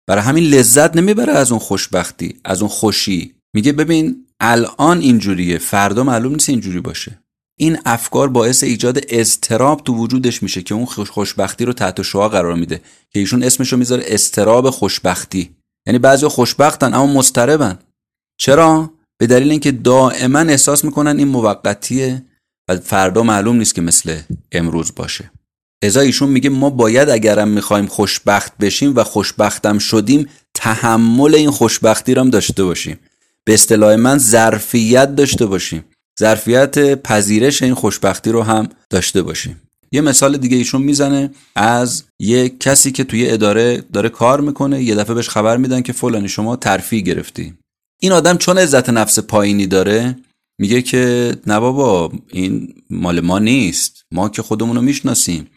برای 0.09 0.23
همین 0.23 0.45
لذت 0.45 0.97
نمی‌بره 0.97 1.33
از 1.33 1.51
اون 1.51 1.59
خوشبختی 1.59 2.41
از 2.45 2.63
اون 2.63 2.69
خوشی. 2.69 3.35
میگه 3.55 3.73
ببین 3.73 4.27
الان 4.41 4.99
اینجوریه. 4.99 5.59
فردا 5.59 6.05
معلوم 6.05 6.33
نیست 6.33 6.49
اینجوری 6.49 6.81
باشه. 6.81 7.19
این 7.59 7.79
افکار 7.85 8.29
باعث 8.29 8.65
ایجاد 8.65 9.01
اضطراب 9.09 9.83
تو 9.85 9.95
وجودش 9.95 10.43
میشه 10.43 10.63
که 10.63 10.75
اون 10.75 10.85
خوشبختی 10.87 11.65
رو 11.65 11.73
تحت 11.73 12.03
شعا 12.03 12.29
قرار 12.29 12.55
میده 12.55 12.81
که 13.11 13.21
ایشون 13.21 13.43
اسمش 13.43 13.73
رو 13.73 13.79
می‌ذاره 13.79 14.05
استراب 14.07 14.71
خوشبختی. 14.71 15.57
یعنی 15.87 15.99
بعضی 15.99 16.27
خوشبختن 16.27 16.95
اما 16.95 17.07
مضطربن. 17.07 17.79
چرا؟ 18.41 18.91
به 19.19 19.27
دلیل 19.27 19.51
اینکه 19.51 19.73
دائما 19.73 20.39
احساس 20.39 20.85
می‌کنن 20.85 21.19
این 21.19 21.29
موقتیه 21.29 22.23
و 22.69 22.77
فردا 22.77 23.23
معلوم 23.23 23.57
نیست 23.57 23.75
که 23.75 23.83
مثل 23.83 24.19
امروز 24.53 24.93
باشه. 24.97 25.31
ازا 25.83 26.01
ایشون 26.01 26.29
میگه 26.29 26.51
ما 26.51 26.71
باید 26.71 27.09
اگرم 27.09 27.49
می‌خوایم 27.49 27.87
خوشبخت 27.87 28.59
بشیم 28.59 28.97
و 28.97 29.05
خوشبختم 29.05 29.79
شدیم 29.79 30.29
تحمل 30.55 31.35
این 31.35 31.51
خوشبختی 31.51 32.15
رو 32.15 32.23
هم 32.23 32.31
داشته 32.31 32.65
باشیم. 32.65 32.99
به 33.45 33.55
اصطلاح 33.55 33.95
من 33.95 34.19
ظرفیت 34.19 35.15
داشته 35.17 35.47
باشیم. 35.47 35.85
ظرفیت 36.21 37.03
پذیرش 37.03 37.63
این 37.63 37.75
خوشبختی 37.75 38.31
رو 38.31 38.43
هم 38.43 38.69
داشته 38.91 39.23
باشیم. 39.23 39.63
یه 39.93 40.01
مثال 40.01 40.37
دیگه 40.37 40.57
ایشون 40.57 40.83
می‌زنه 40.83 41.31
از 41.57 42.05
یه 42.21 42.49
کسی 42.49 42.93
که 42.93 43.05
توی 43.05 43.31
اداره 43.31 43.85
داره 43.93 44.09
کار 44.09 44.41
می‌کنه 44.41 44.83
یه 44.83 44.95
دفعه 44.95 45.15
بهش 45.15 45.29
خبر 45.29 45.57
میدن 45.57 45.83
که 45.83 45.93
فلانی 45.93 46.29
شما 46.29 46.57
ترفیع 46.57 47.01
گرفتی. 47.01 47.55
این 48.01 48.13
آدم 48.13 48.37
چون 48.37 48.59
عزت 48.59 48.91
نفس 48.91 49.19
پایینی 49.19 49.67
داره 49.67 50.17
میگه 50.59 50.83
که 50.83 51.37
نه 51.47 51.61
بابا 51.61 52.13
این 52.33 52.75
مال 52.91 53.21
ما 53.21 53.39
نیست. 53.39 54.05
ما 54.13 54.29
که 54.29 54.43
خودمون 54.43 54.77
رو 54.77 54.83
می‌شناسیم. 54.83 55.51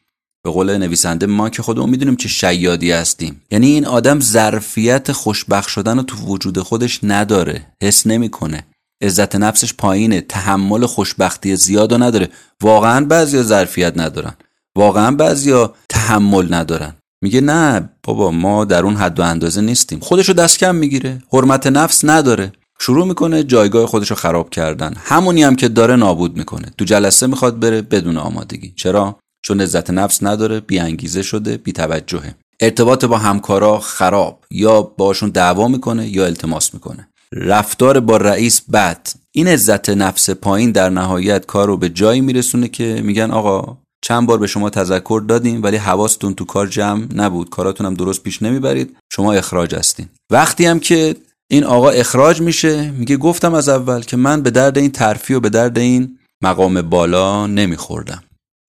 به 0.44 0.52
قول 0.52 0.78
نویسنده 0.78 1.26
ما 1.26 1.50
که 1.50 1.62
خودمون 1.62 1.90
می‌دونیم 1.90 2.16
چه 2.16 2.30
شیادی 2.30 2.92
هستیم. 2.92 3.42
یعنی 3.52 3.68
این 3.68 3.86
آدم 3.86 4.20
ظرفیت 4.20 5.12
خوشبخت 5.12 5.70
شدن 5.70 5.98
رو 5.98 6.04
تو 6.04 6.18
وجود 6.18 6.60
خودش 6.60 7.00
نداره. 7.04 7.66
حس 7.84 8.08
نمی‌کنه. 8.08 8.66
عزت 9.04 9.36
نفسش 9.36 9.74
پایینه. 9.74 10.22
تحمل 10.22 10.86
خوشبختی 10.86 11.56
زیاد 11.56 11.94
نداره. 11.94 12.30
واقعا 12.62 13.06
بعضیا 13.06 13.44
ظرفیت 13.44 13.94
ندارن. 13.98 14.34
واقعا 14.76 15.16
بعضیا 15.16 15.74
تحمل 15.90 16.54
ندارن. 16.54 16.94
میگه 17.22 17.42
نه 17.42 17.90
بابا 18.04 18.32
ما 18.32 18.66
در 18.66 18.84
اون 18.84 18.96
حد 18.96 19.20
و 19.20 19.24
اندازه 19.24 19.62
نیستیم. 19.62 20.00
خودشو 20.00 20.34
دست 20.34 20.60
کم 20.60 20.76
می‌گیره. 20.76 21.22
حرمت 21.34 21.68
نفس 21.68 22.06
نداره. 22.06 22.52
شروع 22.80 23.08
می‌کنه 23.08 23.44
جایگاه 23.44 23.88
خودشو 23.88 24.16
خراب 24.16 24.50
کردن. 24.50 24.94
همونی 24.98 25.44
هم 25.44 25.56
که 25.56 25.68
داره 25.68 25.96
نابود 25.96 26.38
می‌کنه. 26.38 26.72
تو 26.78 26.86
جلسه 26.86 27.28
می‌خواد 27.28 27.60
بره 27.60 27.82
بدون 27.82 28.18
آمادگی. 28.18 28.74
چرا؟ 28.78 29.20
چون 29.42 29.62
عزت 29.62 29.90
نفس 29.90 30.24
نداره 30.24 30.60
بی 30.60 30.80
انگیزه 30.80 31.22
شده 31.22 31.58
بی 31.58 31.72
توجهه 31.72 32.36
ارتباط 32.60 33.06
با 33.06 33.18
همکارا 33.18 33.80
خراب. 33.80 34.44
یا 34.52 34.82
باشون 34.82 35.30
دعوا 35.30 35.68
می‌کنه 35.68 36.08
یا 36.08 36.26
التماس 36.26 36.74
می‌کنه. 36.74 37.08
رفتار 37.34 38.00
با 38.00 38.18
رئیس 38.18 38.62
بد. 38.62 39.08
این 39.32 39.48
عزت 39.48 39.90
نفس 39.90 40.30
پایین 40.30 40.72
در 40.72 40.90
نهایت 40.90 41.46
کار 41.46 41.68
رو 41.68 41.78
به 41.78 41.90
جایی 41.90 42.22
میرسونه 42.22 42.68
که 42.68 43.02
میگن 43.06 43.32
آقا 43.32 43.78
چند 44.02 44.28
بار 44.28 44.38
به 44.38 44.48
شما 44.48 44.70
تذکر 44.70 45.24
دادیم 45.28 45.64
ولی 45.64 45.78
حواستون 45.78 46.34
تو 46.34 46.46
کار 46.46 46.68
جمع 46.68 47.08
نبود. 47.16 47.50
کاراتون 47.50 47.86
هم 47.86 47.94
درست 47.94 48.24
پیش 48.24 48.42
نمی‌برید. 48.42 48.98
شما 49.14 49.34
اخراج 49.34 49.76
هستین. 49.76 50.10
وقتی 50.32 50.66
هم 50.66 50.80
که 50.80 51.16
این 51.52 51.64
آقا 51.64 51.90
اخراج 51.90 52.42
میشه 52.42 52.92
میگه 52.92 53.18
گفتم 53.18 53.54
از 53.54 53.70
اول 53.70 54.02
که 54.02 54.18
من 54.18 54.42
به 54.42 54.52
درد 54.52 54.78
این 54.78 54.92
ترفی 54.92 55.34
و 55.34 55.40
به 55.40 55.50
درد 55.50 55.78
این 55.78 56.20
مقام 56.44 56.82
بالا 56.82 57.48
نمیخوردم. 57.48 58.24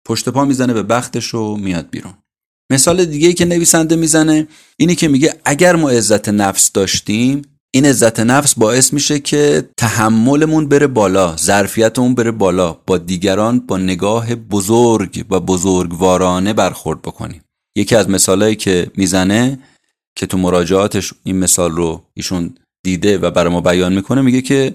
پشت 0.06 0.28
پا 0.28 0.44
می‌زنه 0.44 0.72
به 0.72 0.82
بختش 0.82 1.34
و 1.34 1.56
میاد 1.56 1.90
بیرون. 1.90 2.14
مثال 2.72 3.04
دیگه 3.04 3.28
ای 3.28 3.34
که 3.34 3.44
نویسنده 3.44 3.96
می‌زنه 3.96 4.48
اینی 4.76 4.94
که 4.94 5.08
میگه 5.08 5.40
اگر 5.44 5.76
ما 5.76 5.90
عزت 5.90 6.28
نفس 6.28 6.72
داشتیم 6.72 7.42
این 7.74 7.86
عزت 7.86 8.20
نفس 8.20 8.54
باعث 8.54 8.92
میشه 8.92 9.18
که 9.18 9.68
تحملمون 9.76 10.68
بره 10.68 10.86
بالا 10.86 11.36
ظرفیتمون 11.36 12.14
بره 12.14 12.30
بالا 12.30 12.76
با 12.86 12.98
دیگران 12.98 13.60
با 13.60 13.76
نگاه 13.76 14.34
بزرگ 14.34 15.24
و 15.30 15.40
بزرگوارانه 15.40 16.52
برخورد 16.52 17.02
بکنیم. 17.02 17.44
یکی 17.76 17.96
از 17.96 18.10
مثالهایی 18.10 18.56
که 18.56 18.90
می‌زنه 18.96 19.58
که 20.16 20.26
تو 20.26 20.38
مراجعاتش 20.38 21.14
این 21.24 21.38
مثال 21.38 21.70
رو 21.70 22.02
ایشون 22.14 22.54
دیده 22.84 23.18
و 23.18 23.30
برای 23.30 23.52
ما 23.52 23.60
بیان 23.60 23.92
می‌کنه 23.92 24.20
میگه 24.22 24.42
که 24.42 24.74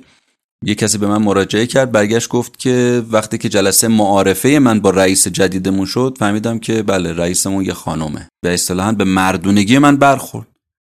یه 0.66 0.76
کسی 0.76 0.98
به 0.98 1.08
من 1.08 1.22
مراجعه 1.22 1.68
کرد 1.68 1.92
برگشت 1.92 2.30
گفت 2.30 2.60
که 2.60 3.04
وقتی 3.12 3.38
که 3.38 3.50
جلسه 3.50 3.88
معارفه 3.88 4.60
من 4.60 4.80
با 4.80 4.90
رئیس 4.90 5.28
جدیدمون 5.28 5.86
شد 5.86 6.16
فهمیدم 6.20 6.60
که 6.60 6.84
بله 6.84 7.14
رئیسمون 7.14 7.66
یه 7.66 7.74
خانومه 7.74 8.28
به 8.44 8.54
اصطلاحا 8.54 8.92
به 8.92 9.04
مردونگی 9.04 9.78
من 9.78 9.98
برخورد. 9.98 10.48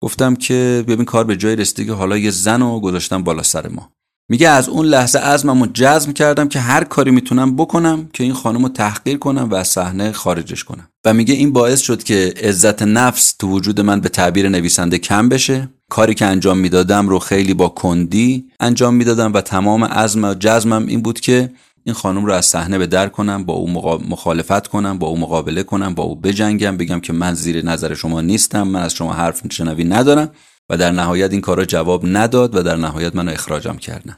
گفتم 0.01 0.36
که 0.36 0.84
ببین 0.88 1.06
کار 1.06 1.24
به 1.24 1.38
جای 1.38 1.56
رسیده 1.56 1.86
که 1.86 1.94
حالا 1.94 2.18
یه 2.18 2.32
زن 2.32 2.62
رو 2.62 2.79
گذاشتم 2.79 3.24
بالا 3.24 3.44
سر 3.44 3.68
ما. 3.68 3.89
میگه 4.32 4.50
از 4.50 4.70
اون 4.70 4.86
لحظه 4.86 5.20
عزممو 5.20 5.68
جزم 5.74 6.13
کردم 6.13 6.48
که 6.48 6.60
هر 6.60 6.84
کاری 6.84 7.12
می‌تونم 7.12 7.56
بکنم 7.56 8.10
که 8.13 8.24
این 8.24 8.34
خانم 8.34 8.63
رو 8.63 8.70
تحقیر 8.70 9.18
کنم 9.18 9.50
و 9.51 9.56
از 9.56 9.68
صحنه 9.68 10.12
خارجش 10.12 10.63
کنم. 10.63 10.88
و 11.06 11.13
میگه 11.13 11.34
این 11.34 11.53
باعث 11.53 11.82
شد 11.82 12.03
که 12.03 12.34
عزت 12.44 12.82
نفس 12.82 13.34
تو 13.39 13.48
وجود 13.48 13.82
من 13.82 14.00
به 14.01 14.10
تعبیر 14.10 14.50
نویسنده 14.50 14.98
کم 14.98 15.29
بشه. 15.29 15.70
کاری 15.89 16.13
که 16.13 16.25
انجام 16.25 16.58
می‌دادم 16.58 17.10
رو 17.10 17.20
خیلی 17.20 17.53
با 17.53 17.70
کندی 17.70 18.46
انجام 18.60 18.96
می‌دادم 18.96 19.34
و 19.34 19.41
تمام 19.41 19.84
عزم 19.84 20.24
و 20.24 20.34
جزمم 20.34 20.86
این 20.88 21.01
بود 21.01 21.20
که 21.20 21.51
این 21.89 21.93
خانم 21.93 22.25
رو 22.25 22.34
از 22.34 22.46
صحنه 22.46 22.77
به 22.77 22.88
در 22.88 23.10
کنم 23.10 23.43
با 23.43 23.53
او 23.53 23.69
مخالفت 24.10 24.67
کنم 24.67 24.98
با 24.98 25.08
او 25.08 25.19
مقابله 25.19 25.63
کنم 25.63 25.96
با 25.96 26.03
او 26.03 26.15
بجنگم 26.15 26.77
بگم 26.77 27.00
که 27.00 27.13
من 27.13 27.34
زیر 27.34 27.65
نظر 27.65 27.93
شما 27.93 28.22
نیستم 28.22 28.63
من 28.63 28.81
از 28.81 28.93
شما 28.93 29.13
حرف 29.13 29.41
شنوی 29.51 29.84
ندارم 29.84 30.31
و 30.69 30.77
در 30.77 30.91
نهایت 30.91 31.31
این 31.31 31.41
کارا 31.41 31.65
جواب 31.65 32.01
نداد 32.05 32.55
و 32.55 32.63
در 32.63 32.75
نهایت 32.75 33.15
منو 33.15 33.31
اخراجم 33.31 33.77
کردن. 33.77 34.17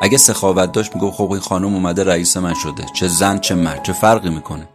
اگه 0.00 0.18
سخاوت 0.18 0.72
داشت 0.72 0.94
میگه 0.94 1.10
خب 1.10 1.30
این 1.30 1.40
خانم 1.40 1.74
اومده 1.74 2.04
رئیس 2.04 2.36
من 2.36 2.54
شده. 2.54 2.86
چه 2.94 3.08
زن 3.08 3.38
چه 3.38 3.54
مرد 3.54 3.82
چه 3.82 3.92
فرقی 3.92 4.30
می‌کنه؟ 4.30 4.68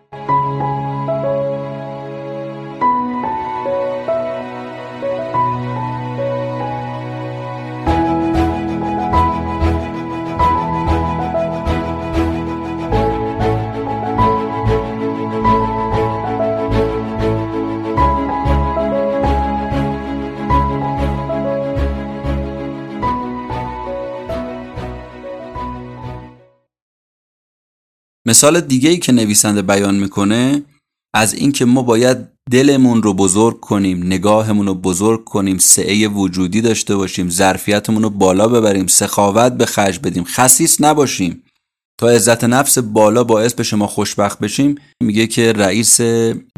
مثال 28.40 28.62
دیگه 28.62 28.90
ای 28.90 28.98
که 28.98 29.12
نویسنده 29.12 29.62
بیان 29.62 29.96
می‌کنه 29.96 30.64
از 31.16 31.34
اینکه 31.34 31.66
ما 31.66 31.82
باید 31.82 32.18
دلمون 32.52 33.04
رو 33.04 33.14
بزرگ 33.14 33.60
کنیم 33.60 34.04
نگاهمون 34.04 34.68
رو 34.68 34.74
بزرگ 34.74 35.24
کنیم 35.24 35.58
سعه 35.58 36.08
وجودی 36.08 36.62
داشته 36.62 36.96
باشیم 36.96 37.30
ظرفیتمون 37.30 38.04
رو 38.04 38.10
بالا 38.10 38.48
ببریم 38.48 38.88
سخاوت 38.88 39.54
به 39.54 39.66
خرج 39.66 40.00
بدیم 40.00 40.24
خسیس 40.24 40.82
نباشیم. 40.82 41.44
تا 42.00 42.10
عزت 42.10 42.44
نفس 42.44 42.78
بالا 42.78 43.24
باعث 43.24 43.54
به 43.54 43.64
شما 43.64 43.88
خوشبخت 43.88 44.40
بشیم. 44.40 44.76
میگه 45.04 45.28
که 45.28 45.54
رئیس 45.54 46.02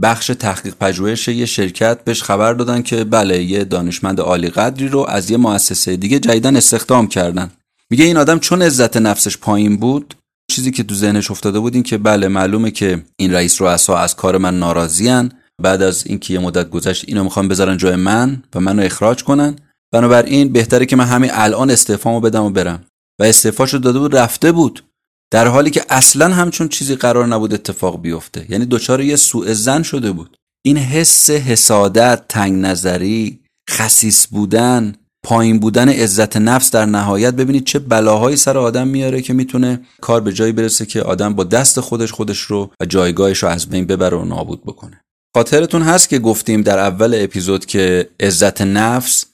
بخش 0.01 0.27
تحقیق 0.27 0.75
پژوهش 0.75 1.27
یه 1.27 1.45
شرکت 1.45 2.03
بهش 2.03 2.23
خبر 2.23 2.53
دادن 2.53 2.81
که 2.81 3.03
بله 3.03 3.43
یه 3.43 3.63
دانشمند 3.63 4.19
عالی 4.19 4.49
قدری 4.49 4.87
رو 4.87 5.05
از 5.09 5.31
یه 5.31 5.37
مؤسسه 5.37 5.95
دیگه 5.95 6.19
جدیدن 6.19 6.55
استخدام 6.55 7.07
کردن. 7.07 7.51
میگه 7.91 8.05
این 8.05 8.17
آدم 8.17 8.39
چون 8.39 8.61
عزت 8.61 8.97
نفسش 8.97 9.37
پایین 9.37 9.77
بود 9.77 10.15
چیزی 10.51 10.71
که 10.71 10.83
تو 10.83 10.95
ذهنش 10.95 11.31
افتاده 11.31 11.59
بود 11.59 11.73
این 11.73 11.83
که 11.83 11.97
بله 11.97 12.27
معلومه 12.27 12.71
که 12.71 13.03
این 13.15 13.33
رئیس 13.33 13.61
رؤسا 13.61 13.97
از 13.97 14.15
کار 14.15 14.37
من 14.37 14.59
ناراضیان 14.59 15.31
بعد 15.61 15.81
از 15.81 16.07
اینکه 16.07 16.33
یه 16.33 16.39
مدت 16.39 16.69
گذشت 16.69 17.05
اینو 17.07 17.23
می‌خوام 17.23 17.47
بذارن 17.47 17.77
جای 17.77 17.95
من 17.95 18.43
و 18.55 18.59
منو 18.59 18.81
اخراج 18.81 19.23
کنن. 19.23 19.55
بنابراین 19.93 20.53
بهتره 20.53 20.85
که 20.85 20.95
من 20.95 21.05
همین 21.05 21.29
الان 21.33 21.69
استعفامو 21.69 22.19
بدم 22.19 22.43
و 22.43 22.49
برم. 22.49 22.83
و 23.19 23.23
استعفاشو 23.23 23.77
داده 23.77 23.99
بود 23.99 24.15
رفته 24.15 24.51
بود. 24.51 24.83
در 25.31 25.47
حالی 25.47 25.69
که 25.69 25.85
اصلا 25.89 26.33
همچون 26.33 26.67
چیزی 26.67 26.95
قرار 26.95 27.27
نبود 27.27 27.53
اتفاق 27.53 28.01
بیفته. 28.01 28.45
یعنی 28.49 28.65
دچار 28.65 29.01
یه 29.01 29.15
سوء 29.15 29.53
زن 29.53 29.83
شده 29.83 30.11
بود. 30.11 30.37
این 30.65 30.77
حس 30.77 31.29
حسادت 31.29 32.27
تنگ 32.29 32.61
نظری 32.61 33.39
خسیس 33.69 34.27
بودن 34.27 34.95
پایین 35.23 35.59
بودن 35.59 35.89
عزت 35.89 36.37
نفس 36.37 36.71
در 36.71 36.85
نهایت 36.85 37.33
ببینید 37.33 37.65
چه 37.65 37.79
بلاهایی 37.79 38.37
سر 38.37 38.57
آدم 38.57 38.87
میاره 38.87 39.21
که 39.21 39.33
می‌تونه 39.33 39.81
کار 40.01 40.21
به 40.21 40.33
جایی 40.33 40.51
برسه 40.51 40.85
که 40.85 41.01
آدم 41.01 41.33
با 41.33 41.43
دست 41.43 41.79
خودش 41.79 42.11
خودش 42.11 42.39
رو 42.39 42.71
و 42.81 42.85
جایگاهش 42.85 43.43
رو 43.43 43.49
از 43.49 43.69
بین 43.69 43.85
ببره 43.85 44.17
و 44.17 44.25
نابود 44.25 44.63
بکنه. 44.63 45.01
خاطرتون 45.35 45.81
هست 45.81 46.09
که 46.09 46.19
گفتیم 46.19 46.61
در 46.61 46.79
اول 46.79 47.23
اپیزود 47.23 47.65
که 47.65 48.09
عزت 48.19 48.61
نفس 48.61 49.25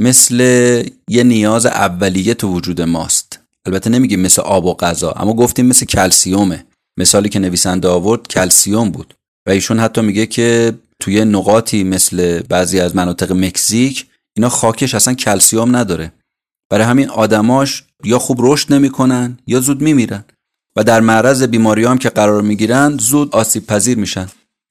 مثل 0.00 0.40
یه 1.08 1.22
نیاز 1.24 1.66
اولیه 1.66 2.34
تو 2.34 2.48
وجود 2.48 2.82
ماست. 2.82 3.40
البته 3.66 3.90
نمیگیم 3.90 4.20
مثل 4.20 4.42
آب 4.42 4.64
و 4.64 4.74
غذا 4.74 5.10
اما 5.10 5.34
گفتیم 5.34 5.66
مثل 5.66 5.86
کلسیومه. 5.86 6.66
مثالی 6.98 7.28
که 7.28 7.38
نویسنده 7.38 7.88
آورد 7.88 8.26
کلسیوم 8.28 8.90
بود. 8.90 9.14
و 9.46 9.50
ایشون 9.50 9.78
حتی 9.78 10.00
میگه 10.00 10.26
که 10.26 10.74
توی 11.00 11.24
نقاطی 11.24 11.84
مثل 11.84 12.42
بعضی 12.48 12.80
از 12.80 12.96
مناطق 12.96 13.32
مکزیک 13.32 14.06
اینا 14.36 14.48
خاکش 14.48 14.94
اصلا 14.94 15.14
کلسیوم 15.14 15.76
نداره. 15.76 16.12
برای 16.70 16.84
همین 16.84 17.10
آدماش 17.10 17.84
یا 18.04 18.18
خوب 18.18 18.38
رشد 18.40 18.72
نمی‌کنن 18.72 19.38
یا 19.46 19.60
زود 19.60 19.80
میمیرن. 19.80 20.24
و 20.76 20.84
در 20.84 21.00
معرض 21.00 21.42
بیماری 21.42 21.84
هم 21.84 21.98
که 21.98 22.08
قرار 22.08 22.42
می‌گیرن 22.42 22.96
زود 22.98 23.34
آسیب 23.34 23.66
پذیر 23.66 23.98
میشن. 23.98 24.28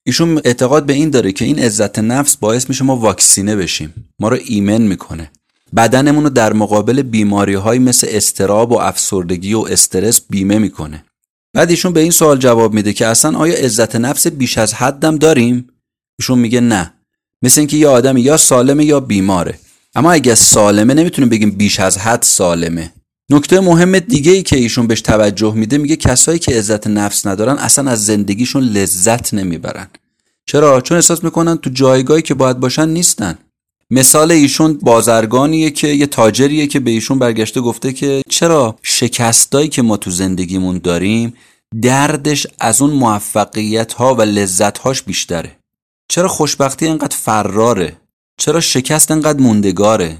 ایشون 0.07 0.41
اعتقاد 0.45 0.85
به 0.85 0.93
این 0.93 1.09
داره 1.09 1.31
که 1.31 1.45
این 1.45 1.59
عزت 1.59 1.99
نفس 1.99 2.37
باعث 2.37 2.69
میشه 2.69 2.83
ما 2.83 2.95
واکسینه 2.95 3.55
بشیم. 3.55 3.93
ما 4.19 4.29
رو 4.29 4.37
ایمن 4.45 4.81
می‌کنه. 4.81 5.31
بدنمون 5.75 6.23
رو 6.23 6.29
در 6.29 6.53
مقابل 6.53 7.01
بیماری 7.01 7.53
های 7.53 7.79
مثل 7.79 8.07
استراب 8.09 8.71
و 8.71 8.79
افسردگی 8.79 9.53
و 9.53 9.59
استرس 9.59 10.21
بیمه 10.29 10.57
می‌کنه. 10.57 11.05
بعد 11.55 11.69
ایشون 11.69 11.93
به 11.93 11.99
این 11.99 12.11
سوال 12.11 12.37
جواب 12.37 12.73
میده 12.73 12.93
که 12.93 13.07
اصلا 13.07 13.37
آیا 13.37 13.55
عزت 13.57 13.95
نفس 13.95 14.27
بیش 14.27 14.57
از 14.57 14.73
حدم 14.73 15.17
داریم؟ 15.17 15.69
ایشون 16.19 16.39
میگه 16.39 16.61
نه. 16.61 16.93
مثل 17.45 17.61
اینکه 17.61 17.77
یه 17.77 17.87
آدمی 17.87 18.21
یا 18.21 18.37
سالمه 18.37 18.85
یا 18.85 18.99
بیماره. 18.99 19.59
اما 19.95 20.11
اگه 20.11 20.35
سالمه 20.35 20.93
نمی‌تونیم 20.93 21.29
بگیم 21.29 21.51
بیش 21.51 21.79
از 21.79 21.97
حد 21.97 22.21
سالمه. 22.21 22.93
نکته 23.29 23.59
مهم 23.59 23.99
دیگه 23.99 24.31
ای 24.31 24.43
که 24.43 24.55
ایشون 24.57 24.87
بهش 24.87 25.01
توجه 25.01 25.53
میده 25.53 25.77
میگه 25.77 25.95
کسایی 25.95 26.39
که 26.39 26.51
عزت 26.51 26.87
نفس 26.87 27.25
ندارن 27.25 27.57
اصلا 27.57 27.91
از 27.91 28.05
زندگیشون 28.05 28.63
لذت 28.63 29.33
نمی‌برن. 29.33 29.87
چرا؟ 30.45 30.81
چون 30.81 30.95
احساس 30.95 31.23
می‌کنن 31.23 31.57
تو 31.57 31.69
جایگاهی 31.69 32.21
که 32.21 32.33
باید 32.33 32.59
باشن 32.59 32.89
نیستن. 32.89 33.37
مثال 33.91 34.31
ایشون 34.31 34.73
بازرگانیه 34.73 35.71
که 35.71 35.87
یه 35.87 36.05
تاجریه 36.05 36.67
که 36.67 36.79
به 36.79 36.91
ایشون 36.91 37.19
برگشته 37.19 37.61
گفته 37.61 37.93
که 37.93 38.21
چرا 38.29 38.75
شکستایی 38.83 39.67
که 39.67 39.81
ما 39.81 39.97
تو 39.97 40.11
زندگیمون 40.11 40.77
داریم 40.77 41.33
دردش 41.81 42.47
از 42.59 42.81
اون 42.81 42.91
موفقیت 42.91 43.93
ها 43.93 44.15
و 44.15 44.21
لذت 44.21 44.77
هاش 44.77 45.01
بیشتره. 45.01 45.55
چرا 46.15 46.27
خوشبختی 46.27 46.87
انقدر 46.87 47.15
فراره؟ 47.15 47.97
چرا 48.39 48.59
شکست 48.59 49.11
انقدر 49.11 49.39
موندگاره؟ 49.39 50.17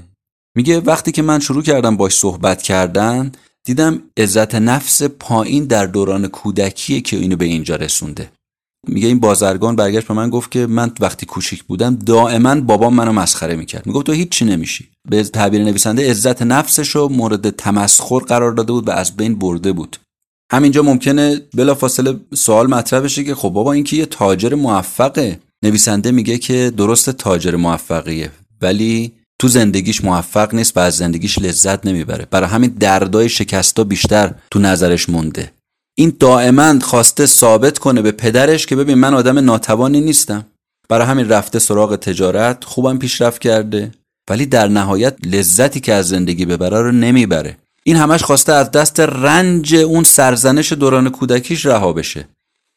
میگه 0.55 0.79
وقتی 0.79 1.11
که 1.11 1.21
من 1.21 1.39
شروع 1.39 1.63
کردم 1.63 1.97
باش 1.97 2.13
صحبت 2.17 2.61
کردن 2.61 3.31
دیدم 3.65 4.01
عزت 4.17 4.55
نفس 4.55 5.03
پایین 5.03 5.65
در 5.65 5.85
دوران 5.85 6.27
کودکیه 6.27 7.01
که 7.01 7.17
اینو 7.17 7.35
به 7.35 7.45
اینجا 7.45 7.75
رسونده. 7.75 8.31
میگه 8.87 9.07
این 9.07 9.19
بازرگان 9.19 9.75
برگشت 9.75 10.07
به 10.07 10.13
من 10.13 10.29
گفت 10.29 10.51
که 10.51 10.65
من 10.65 10.91
وقتی 10.99 11.25
کوچیک 11.25 11.63
بودم 11.63 11.95
دائما 11.95 12.55
بابام 12.55 12.93
منو 12.93 13.11
مسخره 13.11 13.55
می‌کرد. 13.55 13.87
می‌گفت 13.87 14.05
تو 14.05 14.11
هیچی 14.11 14.45
نمیشی. 14.45 14.89
به 15.09 15.23
تعبیر 15.23 15.63
نویسنده 15.63 16.09
عزت 16.09 16.41
نفسش 16.41 16.89
رو 16.89 17.09
مورد 17.09 17.49
تمسخر 17.49 18.19
قرار 18.19 18.51
داده 18.51 18.71
بود 18.71 18.87
و 18.87 18.91
از 18.91 19.17
بین 19.17 19.39
برده 19.39 19.71
بود. 19.71 19.97
همینجا 20.51 20.81
ممکنه 20.81 21.41
بلافاصله 21.53 22.19
سوال 22.33 22.67
مطرح 22.67 22.99
بشه 22.99 23.23
که 23.23 23.35
خب 23.35 23.49
بابا 23.49 23.73
این 23.73 23.83
که 23.83 23.95
یه 23.95 24.05
تاجر 24.05 24.55
موفقه. 24.55 25.39
نویسنده 25.65 26.11
میگه 26.11 26.37
که 26.37 26.73
درست 26.77 27.09
تاجر 27.09 27.55
موفقیه 27.55 28.31
ولی 28.61 29.11
تو 29.39 29.47
زندگیش 29.47 30.03
موفق 30.03 30.53
نیست 30.53 30.77
و 30.77 30.79
از 30.79 30.97
زندگیش 30.97 31.39
لذت 31.39 31.85
نمی‌بره. 31.85 32.27
برای 32.31 32.49
همین 32.49 32.75
دردای 32.79 33.29
شکستا 33.29 33.83
بیشتر 33.83 34.33
تو 34.51 34.59
نظرش 34.59 35.09
مونده. 35.09 35.51
این 35.97 36.13
دائما 36.19 36.79
خواسته 36.79 37.25
ثابت 37.25 37.77
کنه 37.77 38.01
به 38.01 38.11
پدرش 38.11 38.65
که 38.65 38.75
ببین 38.75 38.97
من 38.97 39.13
آدم 39.13 39.39
ناتوانی 39.39 40.01
نیستم. 40.01 40.45
برای 40.89 41.07
همین 41.07 41.29
رفته 41.29 41.59
سراغ 41.59 41.95
تجارت 41.95 42.63
خوبم 42.63 42.97
پیشرفت 42.97 43.41
کرده 43.41 43.91
ولی 44.29 44.45
در 44.45 44.67
نهایت 44.67 45.15
لذتی 45.25 45.79
که 45.79 45.93
از 45.93 46.07
زندگی 46.07 46.45
ببره 46.45 46.81
رو 46.81 46.91
نمی‌بره. 46.91 47.57
این 47.83 47.95
همش 47.95 48.23
خواسته 48.23 48.53
از 48.53 48.71
دست 48.71 48.99
رنج 48.99 49.75
اون 49.75 50.03
سرزنش 50.03 50.71
دوران 50.71 51.09
کودکیش 51.09 51.65
رها 51.65 51.93
بشه. 51.93 52.27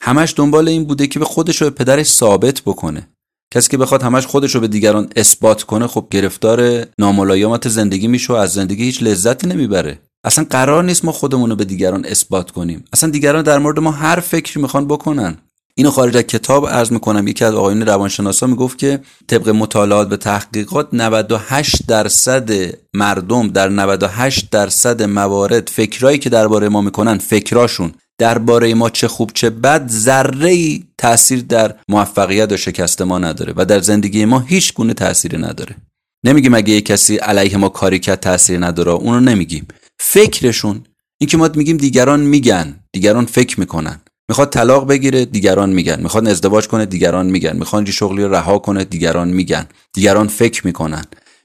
همش 0.00 0.34
دنبال 0.36 0.68
این 0.68 0.84
بوده 0.84 1.06
که 1.06 1.18
به 1.18 1.24
خودش 1.24 1.62
رو 1.62 1.70
به 1.70 1.84
پدرش 1.84 2.06
ثابت 2.06 2.60
بکنه. 2.60 3.08
کسی 3.54 3.68
که 3.70 3.76
بخواد 3.76 4.02
همش 4.02 4.26
خودش 4.26 4.54
رو 4.54 4.60
به 4.60 4.68
دیگران 4.68 5.08
اثبات 5.16 5.62
کنه 5.62 5.86
خب 5.86 6.06
گرفتار 6.10 6.86
ناملایمات 6.98 7.68
زندگی 7.68 8.08
میشه 8.08 8.32
و 8.32 8.36
از 8.36 8.52
زندگی 8.52 8.84
هیچ 8.84 9.02
لذتی 9.02 9.46
نمی‌بره. 9.46 9.98
اصلا 10.24 10.46
قرار 10.50 10.84
نیست 10.84 11.04
ما 11.04 11.12
خودمون 11.12 11.50
رو 11.50 11.56
به 11.56 11.64
دیگران 11.64 12.04
اثبات 12.04 12.50
کنیم. 12.50 12.84
اصلا 12.92 13.10
دیگران 13.10 13.42
در 13.42 13.58
مورد 13.58 13.78
ما 13.78 13.90
هر 13.90 14.20
فکری 14.20 14.62
می‌خوان 14.62 14.86
بکنن. 14.86 15.38
اینو 15.74 15.90
خارج 15.90 16.16
از 16.16 16.22
کتاب 16.22 16.68
عرض 16.68 16.92
می‌کنم. 16.92 17.28
یکی 17.28 17.44
از 17.44 17.54
آقایون 17.54 17.82
روانشناسا 17.82 18.46
می‌گفت 18.46 18.78
که 18.78 19.00
طبق 19.26 19.48
مطالعات 19.48 20.12
و 20.12 20.16
تحقیقات 20.16 20.88
98 20.92 21.86
درصد 21.86 22.74
مردم 22.94 23.48
در 23.48 23.68
98 23.68 24.50
درصد 24.50 25.02
موارد 25.02 25.68
فکرایی 25.68 26.18
که 26.18 26.30
درباره 26.30 26.68
ما 26.68 26.80
می‌کنن 26.80 27.18
فکراشون 27.18 27.92
درباره 28.18 28.74
ما 28.74 28.90
چه 28.90 29.08
خوب 29.08 29.30
چه 29.34 29.50
بد 29.50 29.88
ذره 29.88 30.48
ای 30.48 30.84
تاثیر 30.98 31.40
در 31.40 31.74
موفقیت 31.88 32.52
و 32.52 32.56
شکست 32.56 33.02
ما 33.02 33.18
نداره 33.18 33.52
و 33.56 33.64
در 33.64 33.80
زندگی 33.80 34.24
ما 34.24 34.40
هیچ 34.40 34.74
گونه 34.74 34.94
تأثیری 34.94 35.38
نداره. 35.38 35.76
نمیگیم 36.24 36.54
اگه 36.54 36.74
یه 36.74 36.80
کسی 36.80 37.16
علیه 37.16 37.56
ما 37.56 37.68
کاری 37.68 37.98
کرد 37.98 38.20
تاثیر 38.20 38.66
نداره 38.66 38.92
اونو 38.92 39.20
نمیگیم. 39.20 39.68
فکرشون 40.00 40.84
این 41.20 41.30
که 41.30 41.36
ما 41.36 41.50
میگیم 41.54 41.76
دیگران 41.76 42.20
میگن 42.20 42.74
دیگران 42.92 43.26
فکر 43.26 43.60
می‌کنن. 43.60 44.00
می‌خواد 44.28 44.50
طلاق 44.50 44.88
بگیره 44.88 45.24
دیگران 45.24 45.70
میگن. 45.70 46.00
می‌خواد 46.02 46.28
ازدواج 46.28 46.68
کنه 46.68 46.86
دیگران 46.86 47.26
میگن. 47.26 47.56
می‌خواد 47.56 47.90
شغلی 47.90 48.24
رها 48.24 48.58
کنه 48.58 48.84
دیگران 48.84 49.28
میگن. 49.28 49.66
دیگران 49.92 50.28
فکر 50.28 50.66
می‌کنن. 50.66 51.04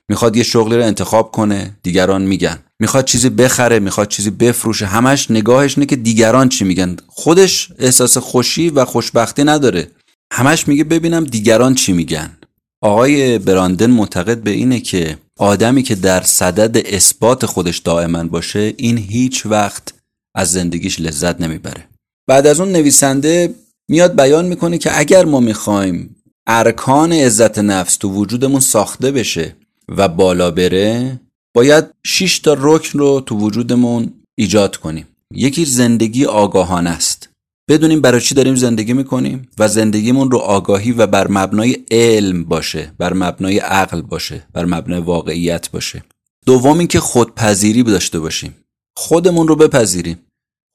می‌خواد 0.09 0.35
یه 0.35 0.43
شغلی 0.43 0.75
رو 0.75 0.83
انتخاب 0.83 1.31
کنه 1.31 1.77
دیگران 1.83 2.21
میگن. 2.21 2.59
می‌خواد 2.79 3.05
چیزی 3.05 3.29
بخره 3.29 3.79
می‌خواد 3.79 4.07
چیزی 4.07 4.29
بفروشه. 4.29 4.85
همش 4.85 5.31
نگاهش 5.31 5.77
اینه 5.77 5.85
که 5.85 5.95
دیگران 5.95 6.49
چی 6.49 6.65
میگن. 6.65 6.95
خودش 7.07 7.69
احساس 7.79 8.17
خوشی 8.17 8.69
و 8.69 8.85
خوشبختی 8.85 9.43
نداره. 9.43 9.87
همش 10.33 10.67
میگه 10.67 10.83
ببینم 10.83 11.23
دیگران 11.23 11.75
چی 11.75 11.93
میگن. 11.93 12.37
آقای 12.81 13.39
براندن 13.39 13.89
معتقد 13.91 14.37
به 14.37 14.51
اینه 14.51 14.79
که 14.79 15.17
آدمی 15.37 15.83
که 15.83 15.95
در 15.95 16.21
صدد 16.21 16.87
اثبات 16.95 17.45
خودش 17.45 17.77
دائما 17.77 18.23
باشه 18.23 18.73
این 18.77 18.97
هیچ 18.97 19.45
وقت 19.45 19.93
از 20.35 20.51
زندگیش 20.51 20.99
لذت 20.99 21.41
نمی‌بره. 21.41 21.87
بعد 22.27 22.47
از 22.47 22.59
اون 22.59 22.71
نویسنده 22.71 23.55
میاد 23.89 24.15
بیان 24.15 24.45
می‌کنه 24.45 24.77
که 24.77 24.99
اگر 24.99 25.25
ما 25.25 25.39
می‌خوایم 25.39 26.15
ارکان 26.47 27.13
عزت 27.13 27.59
نفس 27.59 27.97
تو 27.97 28.09
وجودمون 28.09 28.59
ساخته 28.59 29.11
بشه 29.11 29.55
و 29.89 30.07
بالا 30.07 30.51
بره 30.51 31.19
باید 31.55 31.85
6 32.05 32.39
تا 32.39 32.57
رکن 32.59 32.99
رو 32.99 33.19
تو 33.19 33.37
وجودمون 33.37 34.13
ایجاد 34.35 34.77
کنیم. 34.77 35.07
یکی 35.33 35.65
زندگی 35.65 36.25
آگاهانه 36.25 36.89
است. 36.89 37.29
بدونیم 37.69 38.01
برای 38.01 38.21
چی 38.21 38.35
داریم 38.35 38.55
زندگی 38.55 38.93
می‌کنیم 38.93 39.47
و 39.59 39.67
زندگیمون 39.67 40.31
رو 40.31 40.37
آگاهی 40.37 40.91
و 40.91 41.07
بر 41.07 41.27
مبنای 41.27 41.77
علم 41.91 42.43
باشه 42.43 42.91
بر 42.97 43.13
مبنای 43.13 43.57
عقل 43.59 44.01
باشه 44.01 44.47
بر 44.53 44.65
مبنای 44.65 44.99
واقعیت 44.99 45.71
باشه. 45.71 46.03
دوم 46.45 46.79
اینکه 46.79 46.99
خودپذیری 46.99 47.83
داشته 47.83 48.19
باشیم. 48.19 48.55
خودمون 48.97 49.47
رو 49.47 49.55
بپذیریم. 49.55 50.19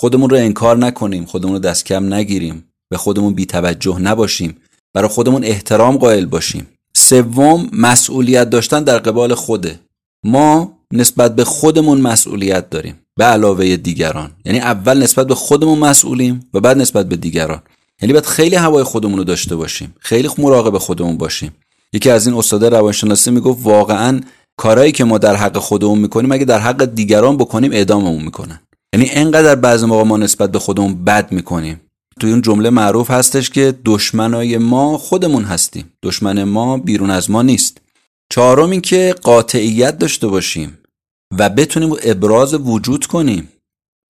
خودمون 0.01 0.31
رو 0.31 0.37
انکار 0.37 0.77
نکنیم 0.77 1.25
خودمون 1.25 1.53
رو 1.53 1.59
دست 1.59 1.85
کم 1.85 2.15
نگیریم. 2.15 2.65
به 2.91 2.97
خودمون 2.97 3.35
بیتوجه 3.35 3.99
نباشیم. 3.99 4.57
برای 4.95 5.09
خودمون 5.09 5.45
احترام 5.45 5.97
قائل 5.97 6.27
باشیم. 6.27 6.67
سوم 6.99 7.69
مسئولیت 7.73 8.51
داشتن 8.51 8.85
در 8.85 8.99
قبال 8.99 9.35
خوده. 9.35 9.81
ما 10.25 10.79
نسبت 10.93 11.37
به 11.37 11.45
خودمون 11.45 12.01
مسئولیت 12.01 12.71
داریم 12.71 12.95
به 13.17 13.25
علاوه 13.25 13.77
دیگران. 13.77 14.31
یعنی 14.45 14.59
اول 14.59 15.03
نسبت 15.03 15.27
به 15.27 15.35
خودمون 15.35 15.79
مسئولیم 15.79 16.51
و 16.55 16.61
بعد 16.61 16.79
نسبت 16.79 17.09
به 17.09 17.17
دیگران. 17.17 17.63
یعنی 18.03 18.13
باید 18.13 18.27
خیلی 18.27 18.57
هوای 18.57 18.85
خودمون 18.85 19.19
رو 19.19 19.25
داشته 19.25 19.57
باشیم. 19.57 19.95
خیلی 19.99 20.29
مراقب 20.39 20.79
خودمون 20.79 21.17
باشیم. 21.17 21.55
یکی 21.93 22.11
از 22.11 22.27
این 22.27 22.37
استاد 22.37 22.65
روانشناسی 22.65 23.31
می‌گفت 23.31 23.61
واقعا 23.63 24.21
کارهایی 24.57 24.93
که 24.93 25.05
ما 25.05 25.19
در 25.19 25.37
حق 25.37 25.59
خودمون 25.59 25.99
می‌کنیم 25.99 26.33
اگه 26.33 26.45
در 26.45 26.59
حق 26.59 26.85
دیگران 26.85 27.37
بکنیم 27.37 27.73
اعداممون 27.73 28.23
می‌کنن. 28.23 28.61
یعنی 28.95 29.11
انقدر 29.11 29.55
بعضی 29.55 29.87
موقع 29.87 30.05
ما 30.05 30.17
نسبت 30.17 30.53
به 30.53 30.59
خودمون 30.59 31.05
بد 31.05 31.33
می‌کنیم. 31.33 31.81
توی 32.19 32.31
اون 32.31 32.43
جمله 32.43 32.71
معروف 32.71 33.11
هستش 33.11 33.51
که 33.51 33.75
دشمنای 33.85 34.59
ما 34.59 34.99
خودمون 34.99 35.45
هستیم. 35.45 35.93
دشمن 36.03 36.45
ما 36.45 36.79
بیرون 36.79 37.11
از 37.11 37.31
ما 37.31 37.43
نیست. 37.43 37.81
چهارم 38.31 38.71
این 38.71 38.81
که 38.81 39.15
قاطعیت 39.23 39.99
داشته 39.99 40.29
باشیم 40.29 40.79
و 41.39 41.49
بتونیم 41.49 41.97
ابراز 42.03 42.55
وجود 42.55 43.07
کنیم. 43.07 43.49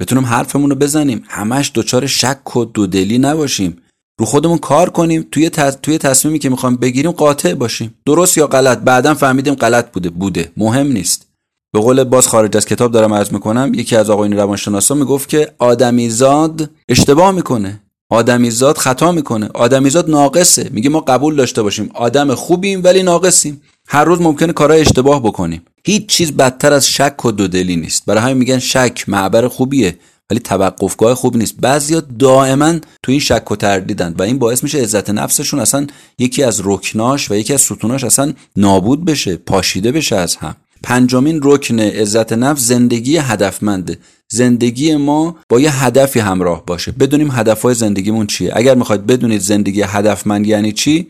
بتونیم 0.01 0.25
حرفمون 0.25 0.71
رو 0.71 0.77
بزنیم. 0.77 1.25
همش 1.29 1.73
دچار 1.75 2.07
شک 2.07 2.57
و 2.57 2.65
دودلی 2.65 3.19
نباشیم. 3.19 3.77
رو 4.21 4.27
خودمون 4.27 4.59
کار 4.59 4.91
کنیم. 4.91 5.29
توی, 5.33 5.51
توی 5.83 5.99
تصمیمی 5.99 6.39
که 6.39 6.49
می‌خوایم 6.49 6.77
بگیریم 6.77 7.11
قاطع 7.11 7.55
باشیم. 7.55 7.95
درست 8.07 8.39
یا 8.39 8.47
غلط؟ 8.47 8.79
بعدا 8.79 9.15
فهمیدیم 9.15 9.55
غلط 9.55 9.93
بوده. 9.93 10.11
بوده. 10.11 10.53
مهم 10.57 10.87
نیست. 10.87 11.29
به 11.73 11.81
قول 11.81 12.05
باز 12.05 12.29
خارج 12.29 12.57
از 12.57 12.67
کتاب 12.67 12.93
دارم 12.93 13.15
عرض 13.15 13.33
می‌کنم 13.33 13.73
یکی 13.75 13.97
از 13.97 14.11
آقایون 14.11 14.37
روانشناسا 14.37 14.95
می‌گفت 14.95 15.29
که 15.29 15.55
آدمیزاد 15.59 16.71
اشتباه 16.89 17.33
می‌کنه. 17.33 17.81
آدمیزاد 18.11 18.79
خطا 18.79 19.13
می‌کنه. 19.13 19.49
آدمیزاد 19.55 20.11
ناقصه. 20.11 20.69
میگه 20.73 20.91
ما 20.91 21.01
قبول 21.01 21.37
داشته 21.37 21.63
باشیم. 21.63 21.91
آدم 21.95 22.35
خوبیم 22.35 22.81
ولی 22.85 23.03
ناقصیم. 23.03 23.63
هر 23.87 24.05
روز 24.05 24.21
ممکنه 24.21 24.53
کارهای 24.53 24.81
اشتباه 24.81 25.23
بکنیم. 25.23 25.63
هیچ 25.85 26.07
چیز 26.07 26.33
بدتر 26.33 26.73
از 26.73 26.89
شک 26.89 27.25
و 27.25 27.31
دودلی 27.31 27.77
نیست. 27.77 28.03
برای 28.07 28.23
همین 28.23 28.37
میگن 28.37 28.59
شک 28.59 29.05
معبر 29.09 29.49
خوبیه 29.49 29.99
ولی 30.31 30.41
توقفگاه 30.41 31.15
خوب 31.15 31.37
نیست. 31.37 31.55
بعضیا 31.61 32.03
دائما 32.19 32.73
تو 33.03 33.13
این 33.13 33.21
شک 33.21 33.51
و 33.51 33.57
تردیدن 33.57 34.15
و 34.19 34.23
این 34.23 34.39
باعث 34.39 34.63
میشه 34.63 34.83
عزت 34.83 35.11
نفسشون 35.11 35.61
اصلا 35.61 35.87
یکی 36.19 36.43
از 36.43 36.61
رکناش 36.65 37.31
و 37.31 37.35
یکی 37.35 37.55
از 37.55 37.61
ستوناش 37.61 38.05
اصلا 38.05 38.33
نابود 38.57 39.05
بشه 39.05 39.37
پاشیده 39.37 39.93
بشه 39.93 40.17
از 40.17 40.37
هم. 40.37 40.57
پنجمین 40.83 41.41
رکن 41.43 41.81
عزت 41.81 42.33
نفس 42.33 42.63
زندگی 42.63 43.17
هدفمنده 43.17 43.99
زندگی 44.29 44.97
ما 44.97 45.37
با 45.49 45.61
یه 45.61 45.85
هدفی 45.85 46.21
همراه 46.21 46.67
باشه. 46.67 46.93
بدونیم 46.93 47.31
هدفهای 47.31 47.75
زندگیمون 47.75 48.27
چیه. 48.27 48.53
اگر 48.57 48.75
می‌خواید 48.75 49.07
بدونید 49.07 49.41
زندگی 49.41 49.83
هدفمند 49.83 50.47
یعنی 50.47 50.73
چی 50.73 51.09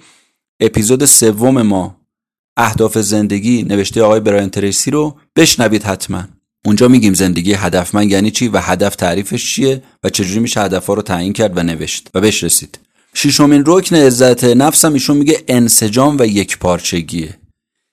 اپیزود 0.60 1.04
سوم 1.04 1.62
ما 1.62 1.96
اهداف 2.56 2.98
زندگی 2.98 3.62
نوشته 3.62 4.02
آقای 4.02 4.20
براین 4.20 4.50
تریسی 4.50 4.90
رو 4.90 5.16
بشنوید 5.36 5.82
حتما. 5.82 6.24
اونجا 6.64 6.88
میگیم 6.88 7.14
زندگی 7.14 7.52
هدفمند 7.52 8.10
یعنی 8.10 8.30
چی 8.30 8.48
و 8.48 8.58
هدف 8.58 8.96
تعریفش 8.96 9.54
چیه 9.54 9.82
و 10.04 10.10
چجوری 10.10 10.40
میشه 10.40 10.60
هدفها 10.60 10.94
رو 10.94 11.02
تعیین 11.02 11.32
کرد 11.32 11.58
و 11.58 11.62
نوشت 11.62 12.08
و 12.14 12.20
بهش 12.20 12.44
رسید 12.44 12.78
ششمین 13.14 13.62
رکن 13.66 13.96
عزت 13.96 14.44
نفسم 14.44 14.92
ایشون 14.92 15.16
میگه 15.16 15.44
انسجام 15.48 16.16
و 16.20 16.26
یک 16.26 16.58
پارچگیه. 16.58 17.37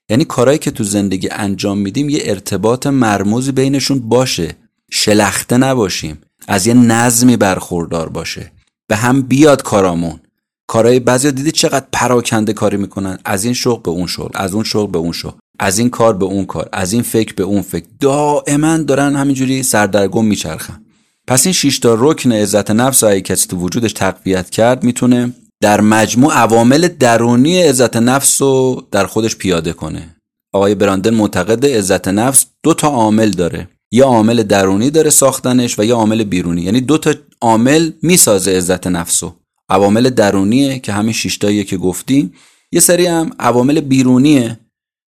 یعنی 0.09 0.25
کارهایی 0.25 0.59
که 0.59 0.71
تو 0.71 0.83
زندگی 0.83 1.29
انجام 1.31 1.77
میدیم 1.77 2.09
یه 2.09 2.19
ارتباط 2.23 2.87
مرموزی 2.87 3.51
بینشون 3.51 3.99
باشه. 3.99 4.55
شلخته 4.91 5.57
نباشیم. 5.57 6.17
از 6.47 6.67
یه 6.67 6.73
نظمی 6.73 7.37
برخوردار 7.37 8.09
باشه. 8.09 8.51
به 8.87 8.95
هم 8.95 9.21
بیاد 9.21 9.63
کارامون. 9.63 10.19
کارهای 10.67 10.99
بعضی 10.99 11.31
دیدی 11.31 11.51
چقدر 11.51 11.85
پراکنده 11.91 12.53
کاری 12.53 12.77
می‌کنن؟ 12.77 13.19
از 13.25 13.45
این 13.45 13.53
شغل 13.53 13.81
به 13.81 13.91
اون 13.91 14.07
شغل 14.07 14.31
از 14.33 14.53
اون 14.53 14.63
شغل 14.63 14.91
به 14.91 14.97
اون 14.97 15.11
شغل 15.11 15.37
از 15.59 15.79
این 15.79 15.89
کار 15.89 16.17
به 16.17 16.25
اون 16.25 16.45
کار 16.45 16.69
از 16.73 16.93
این 16.93 17.01
فکر 17.01 17.33
به 17.33 17.43
اون 17.43 17.61
فکر. 17.61 17.85
دائما 17.99 18.77
دارن 18.77 19.15
همینجوری 19.15 19.63
سردرگم 19.63 20.25
میچرخن. 20.25 20.81
پس 21.27 21.45
این 21.45 21.53
شش 21.53 21.79
تا 21.79 21.97
رکن 21.99 22.31
عزت 22.31 22.71
نفس 22.71 23.03
اگه 23.03 23.21
کسی 23.21 23.47
تو 23.47 23.57
وجودش 23.57 23.93
تقویت 23.93 24.49
کرد 24.49 24.83
می‌تونه 24.83 25.33
در 25.61 25.81
مجموع 25.81 26.33
عوامل 26.33 26.87
درونی 26.87 27.61
عزت 27.61 27.95
نفس 27.97 28.41
رو 28.41 28.83
در 28.91 29.05
خودش 29.05 29.35
پیاده 29.35 29.73
کنه. 29.73 30.15
آقای 30.53 30.75
براندن 30.75 31.13
معتقد 31.13 31.65
عزت 31.65 32.07
نفس 32.07 32.45
دو 32.63 32.73
تا 32.73 32.87
عامل 32.87 33.29
داره. 33.29 33.69
یه 33.91 34.03
عامل 34.03 34.43
درونی 34.43 34.89
داره 34.89 35.09
ساختنش 35.09 35.79
و 35.79 35.83
یه 35.83 35.93
عامل 35.93 36.23
بیرونی. 36.23 36.61
یعنی 36.61 36.81
دو 36.81 36.97
تا 36.97 37.13
عامل 37.41 37.91
می‌سازه 38.01 38.57
عزت 38.57 38.87
نفس 38.87 39.23
رو. 39.23 39.35
عوامل 39.69 40.09
درونیه 40.09 40.79
که 40.79 40.93
همین 40.93 41.13
شیشتاییه 41.13 41.63
که 41.63 41.77
گفتیم. 41.77 42.33
یه 42.71 42.79
سری 42.79 43.05
هم 43.05 43.31
عوامل 43.39 43.81
بیرونیه 43.81 44.59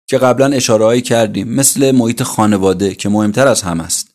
که 0.06 0.18
قبلا 0.18 0.46
اشاره 0.46 1.00
کردیم. 1.00 1.48
مثل 1.48 1.90
محیط 1.90 2.22
خانواده 2.22 2.94
که 2.94 3.08
مهمتر 3.08 3.48
از 3.48 3.62
هم 3.62 3.80
است. 3.80 4.14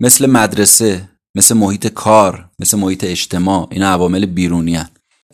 مثل 0.00 0.26
مدرسه 0.26 1.08
مثل 1.34 1.54
محیط 1.56 1.86
کار 1.86 2.44
مثل 2.58 2.78
محیط 2.78 3.04
اجتماع 3.04 3.68
این 3.70 3.82
عوامل 3.82 4.26
بیرونی. 4.26 4.78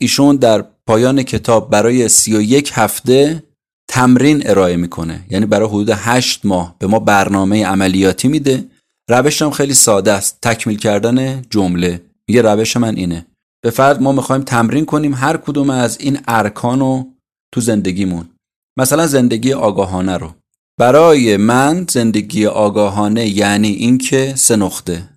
ایشون 0.01 0.37
در 0.37 0.65
پایان 0.87 1.23
کتاب 1.23 1.71
برای 1.71 2.09
سی 2.09 2.37
و 2.37 2.41
یک 2.41 2.71
هفته 2.75 3.43
تمرین 3.89 4.49
ارائه 4.49 4.77
می‌کنه. 4.77 5.21
یعنی 5.31 5.47
برای 5.47 5.69
حدود 5.69 5.91
هشت 5.91 6.41
ماه 6.45 6.77
به 6.79 6.87
ما 6.87 6.99
برنامه 6.99 7.67
عملیاتی 7.67 8.29
میده. 8.29 8.65
روش 9.11 9.43
هم 9.43 9.51
خیلی 9.51 9.75
ساده 9.75 10.13
است. 10.13 10.39
تکمیل 10.43 10.79
کردن 10.79 11.43
جمله. 11.51 12.01
میگه 12.29 12.43
روش 12.43 12.77
من 12.77 12.97
اینه. 12.97 13.27
به 13.63 13.71
فرد 13.71 14.03
ما 14.03 14.13
می‌خوایم 14.13 14.43
تمرین 14.43 14.85
کنیم 14.85 15.15
هر 15.15 15.37
کدوم 15.37 15.71
از 15.71 16.01
این 16.01 16.19
ارکان 16.29 16.81
رو 16.81 17.07
تو 17.55 17.61
زندگیمون. 17.61 18.29
مثلا 18.79 19.07
زندگی 19.07 19.53
آگاهانه 19.53 20.17
رو. 20.17 20.35
برای 20.81 21.37
من 21.37 21.87
زندگی 21.91 22.47
آگاهانه 22.47 23.29
یعنی 23.29 23.69
اینکه 23.69 24.33
سه 24.37 24.57
نقطه. 24.57 25.09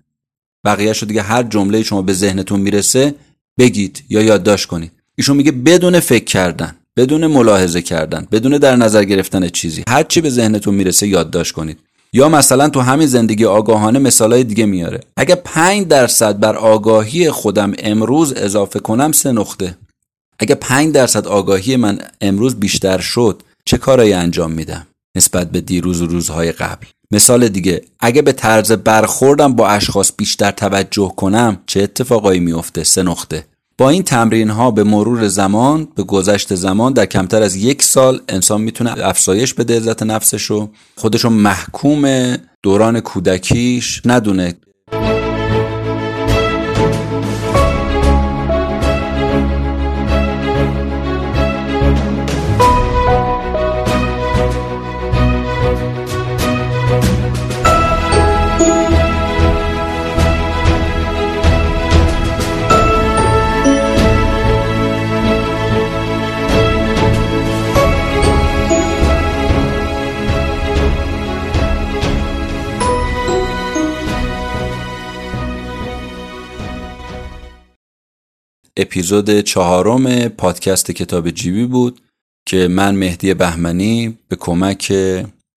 بقیه 0.66 0.92
شو 0.92 1.06
دیگه 1.06 1.22
هر 1.22 1.42
جمله 1.42 1.82
شما 1.82 2.02
به 2.02 2.12
ذهنتون 2.12 2.60
می‌رسه 2.60 3.14
بگید 3.58 4.04
یا 4.08 4.22
یادداشت 4.22 4.66
کنید. 4.66 4.92
ایشون 5.18 5.36
میگه 5.36 5.52
بدون 5.52 6.00
فکر 6.00 6.24
کردن 6.24 6.74
بدون 6.96 7.26
ملاحظه 7.26 7.82
کردن 7.82 8.26
بدون 8.32 8.52
در 8.52 8.76
نظر 8.76 9.04
گرفتن 9.04 9.48
چیزی 9.48 9.84
هر 9.88 10.02
چی 10.02 10.20
به 10.20 10.30
ذهنتون 10.30 10.74
می‌رسه 10.74 11.06
یادداشت 11.06 11.52
کنید. 11.52 11.78
یا 12.12 12.28
مثلا 12.28 12.68
تو 12.68 12.80
همین 12.80 13.06
زندگی 13.06 13.44
آگاهانه 13.44 13.98
مثالای 13.98 14.44
دیگه 14.44 14.66
میاره. 14.66 15.00
اگه 15.16 15.34
5 15.34 15.86
درصد 15.88 16.40
بر 16.40 16.56
آگاهی 16.56 17.30
خودم 17.30 17.72
امروز 17.78 18.32
اضافه 18.32 18.78
کنم 18.78 19.12
سه 19.12 19.32
نقطه. 19.32 19.74
اگه 20.38 20.54
5 20.54 20.94
درصد 20.94 21.26
آگاهی 21.26 21.76
من 21.76 21.98
امروز 22.20 22.54
بیشتر 22.54 22.98
شد 22.98 23.42
چه 23.64 23.78
کارایی 23.78 24.12
انجام 24.12 24.52
میدم؟ 24.52 24.86
نسبت 25.16 25.50
به 25.50 25.60
دیروز 25.60 26.02
و 26.02 26.06
روزهای 26.06 26.52
قبل. 26.52 26.86
مثال 27.10 27.48
دیگه 27.48 27.82
اگه 28.00 28.22
به 28.22 28.32
طرز 28.32 28.72
برخوردم 28.72 29.54
با 29.54 29.68
اشخاص 29.68 30.12
بیشتر 30.16 30.50
توجه 30.50 31.12
کنم 31.16 31.60
چه 31.66 31.82
اتفاقایی 31.82 32.40
میفته 32.40 32.84
سه 32.84 33.02
نقطه. 33.02 33.44
با 33.78 33.90
این 33.90 34.02
تمرین 34.02 34.50
ها 34.50 34.70
به 34.70 34.84
مرور 34.84 35.28
زمان 35.28 35.88
به 35.94 36.02
گذشت 36.02 36.54
زمان 36.54 36.92
در 36.92 37.06
کمتر 37.06 37.42
از 37.42 37.56
یک 37.56 37.82
سال 37.82 38.20
انسان 38.28 38.60
می‌تونه 38.60 39.06
افزایش 39.06 39.54
بده 39.54 39.76
عزت 39.76 40.02
نفسش 40.02 40.50
و 40.50 40.70
خودشو 40.96 41.30
محکوم 41.30 42.34
دوران 42.62 43.00
کودکیش 43.00 44.02
ندونه 44.04 44.54
اپیزود 78.78 79.40
چهارم 79.40 80.28
پادکست 80.28 80.90
کتاب 80.90 81.30
جیبی 81.30 81.66
بود 81.66 82.00
که 82.48 82.68
من 82.68 82.94
مهدی 82.94 83.34
بهمنی 83.34 84.18
به 84.28 84.36
کمک 84.36 84.92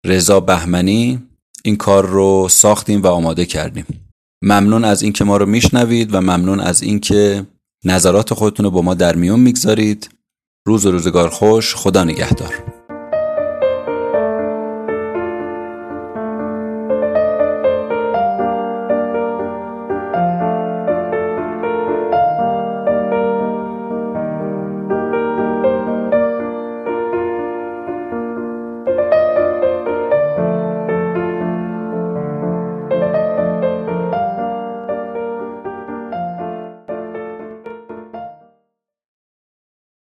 رضا 0.07 0.40
بهمنی 0.40 1.22
این 1.64 1.76
کار 1.76 2.07
رو 2.07 2.48
ساختیم 2.50 3.02
و 3.02 3.07
آماده 3.07 3.46
کردیم. 3.46 3.87
ممنون 4.42 4.85
از 4.85 5.02
اینکه 5.02 5.24
ما 5.24 5.37
رو 5.37 5.46
میشنوید 5.46 6.14
و 6.14 6.20
ممنون 6.20 6.61
از 6.61 6.83
اینکه 6.83 7.46
نظرات 7.85 8.35
خودتون 8.35 8.64
رو 8.64 8.70
با 8.70 8.83
ما 8.83 8.94
در 8.94 9.16
میون 9.16 9.40
می‌گذارید. 9.40 10.11
روز 10.66 10.87
و 10.87 10.90
روزگار 10.90 11.28
خوش 11.28 11.74
خدا 11.74 12.04
نگهدار. 12.04 12.78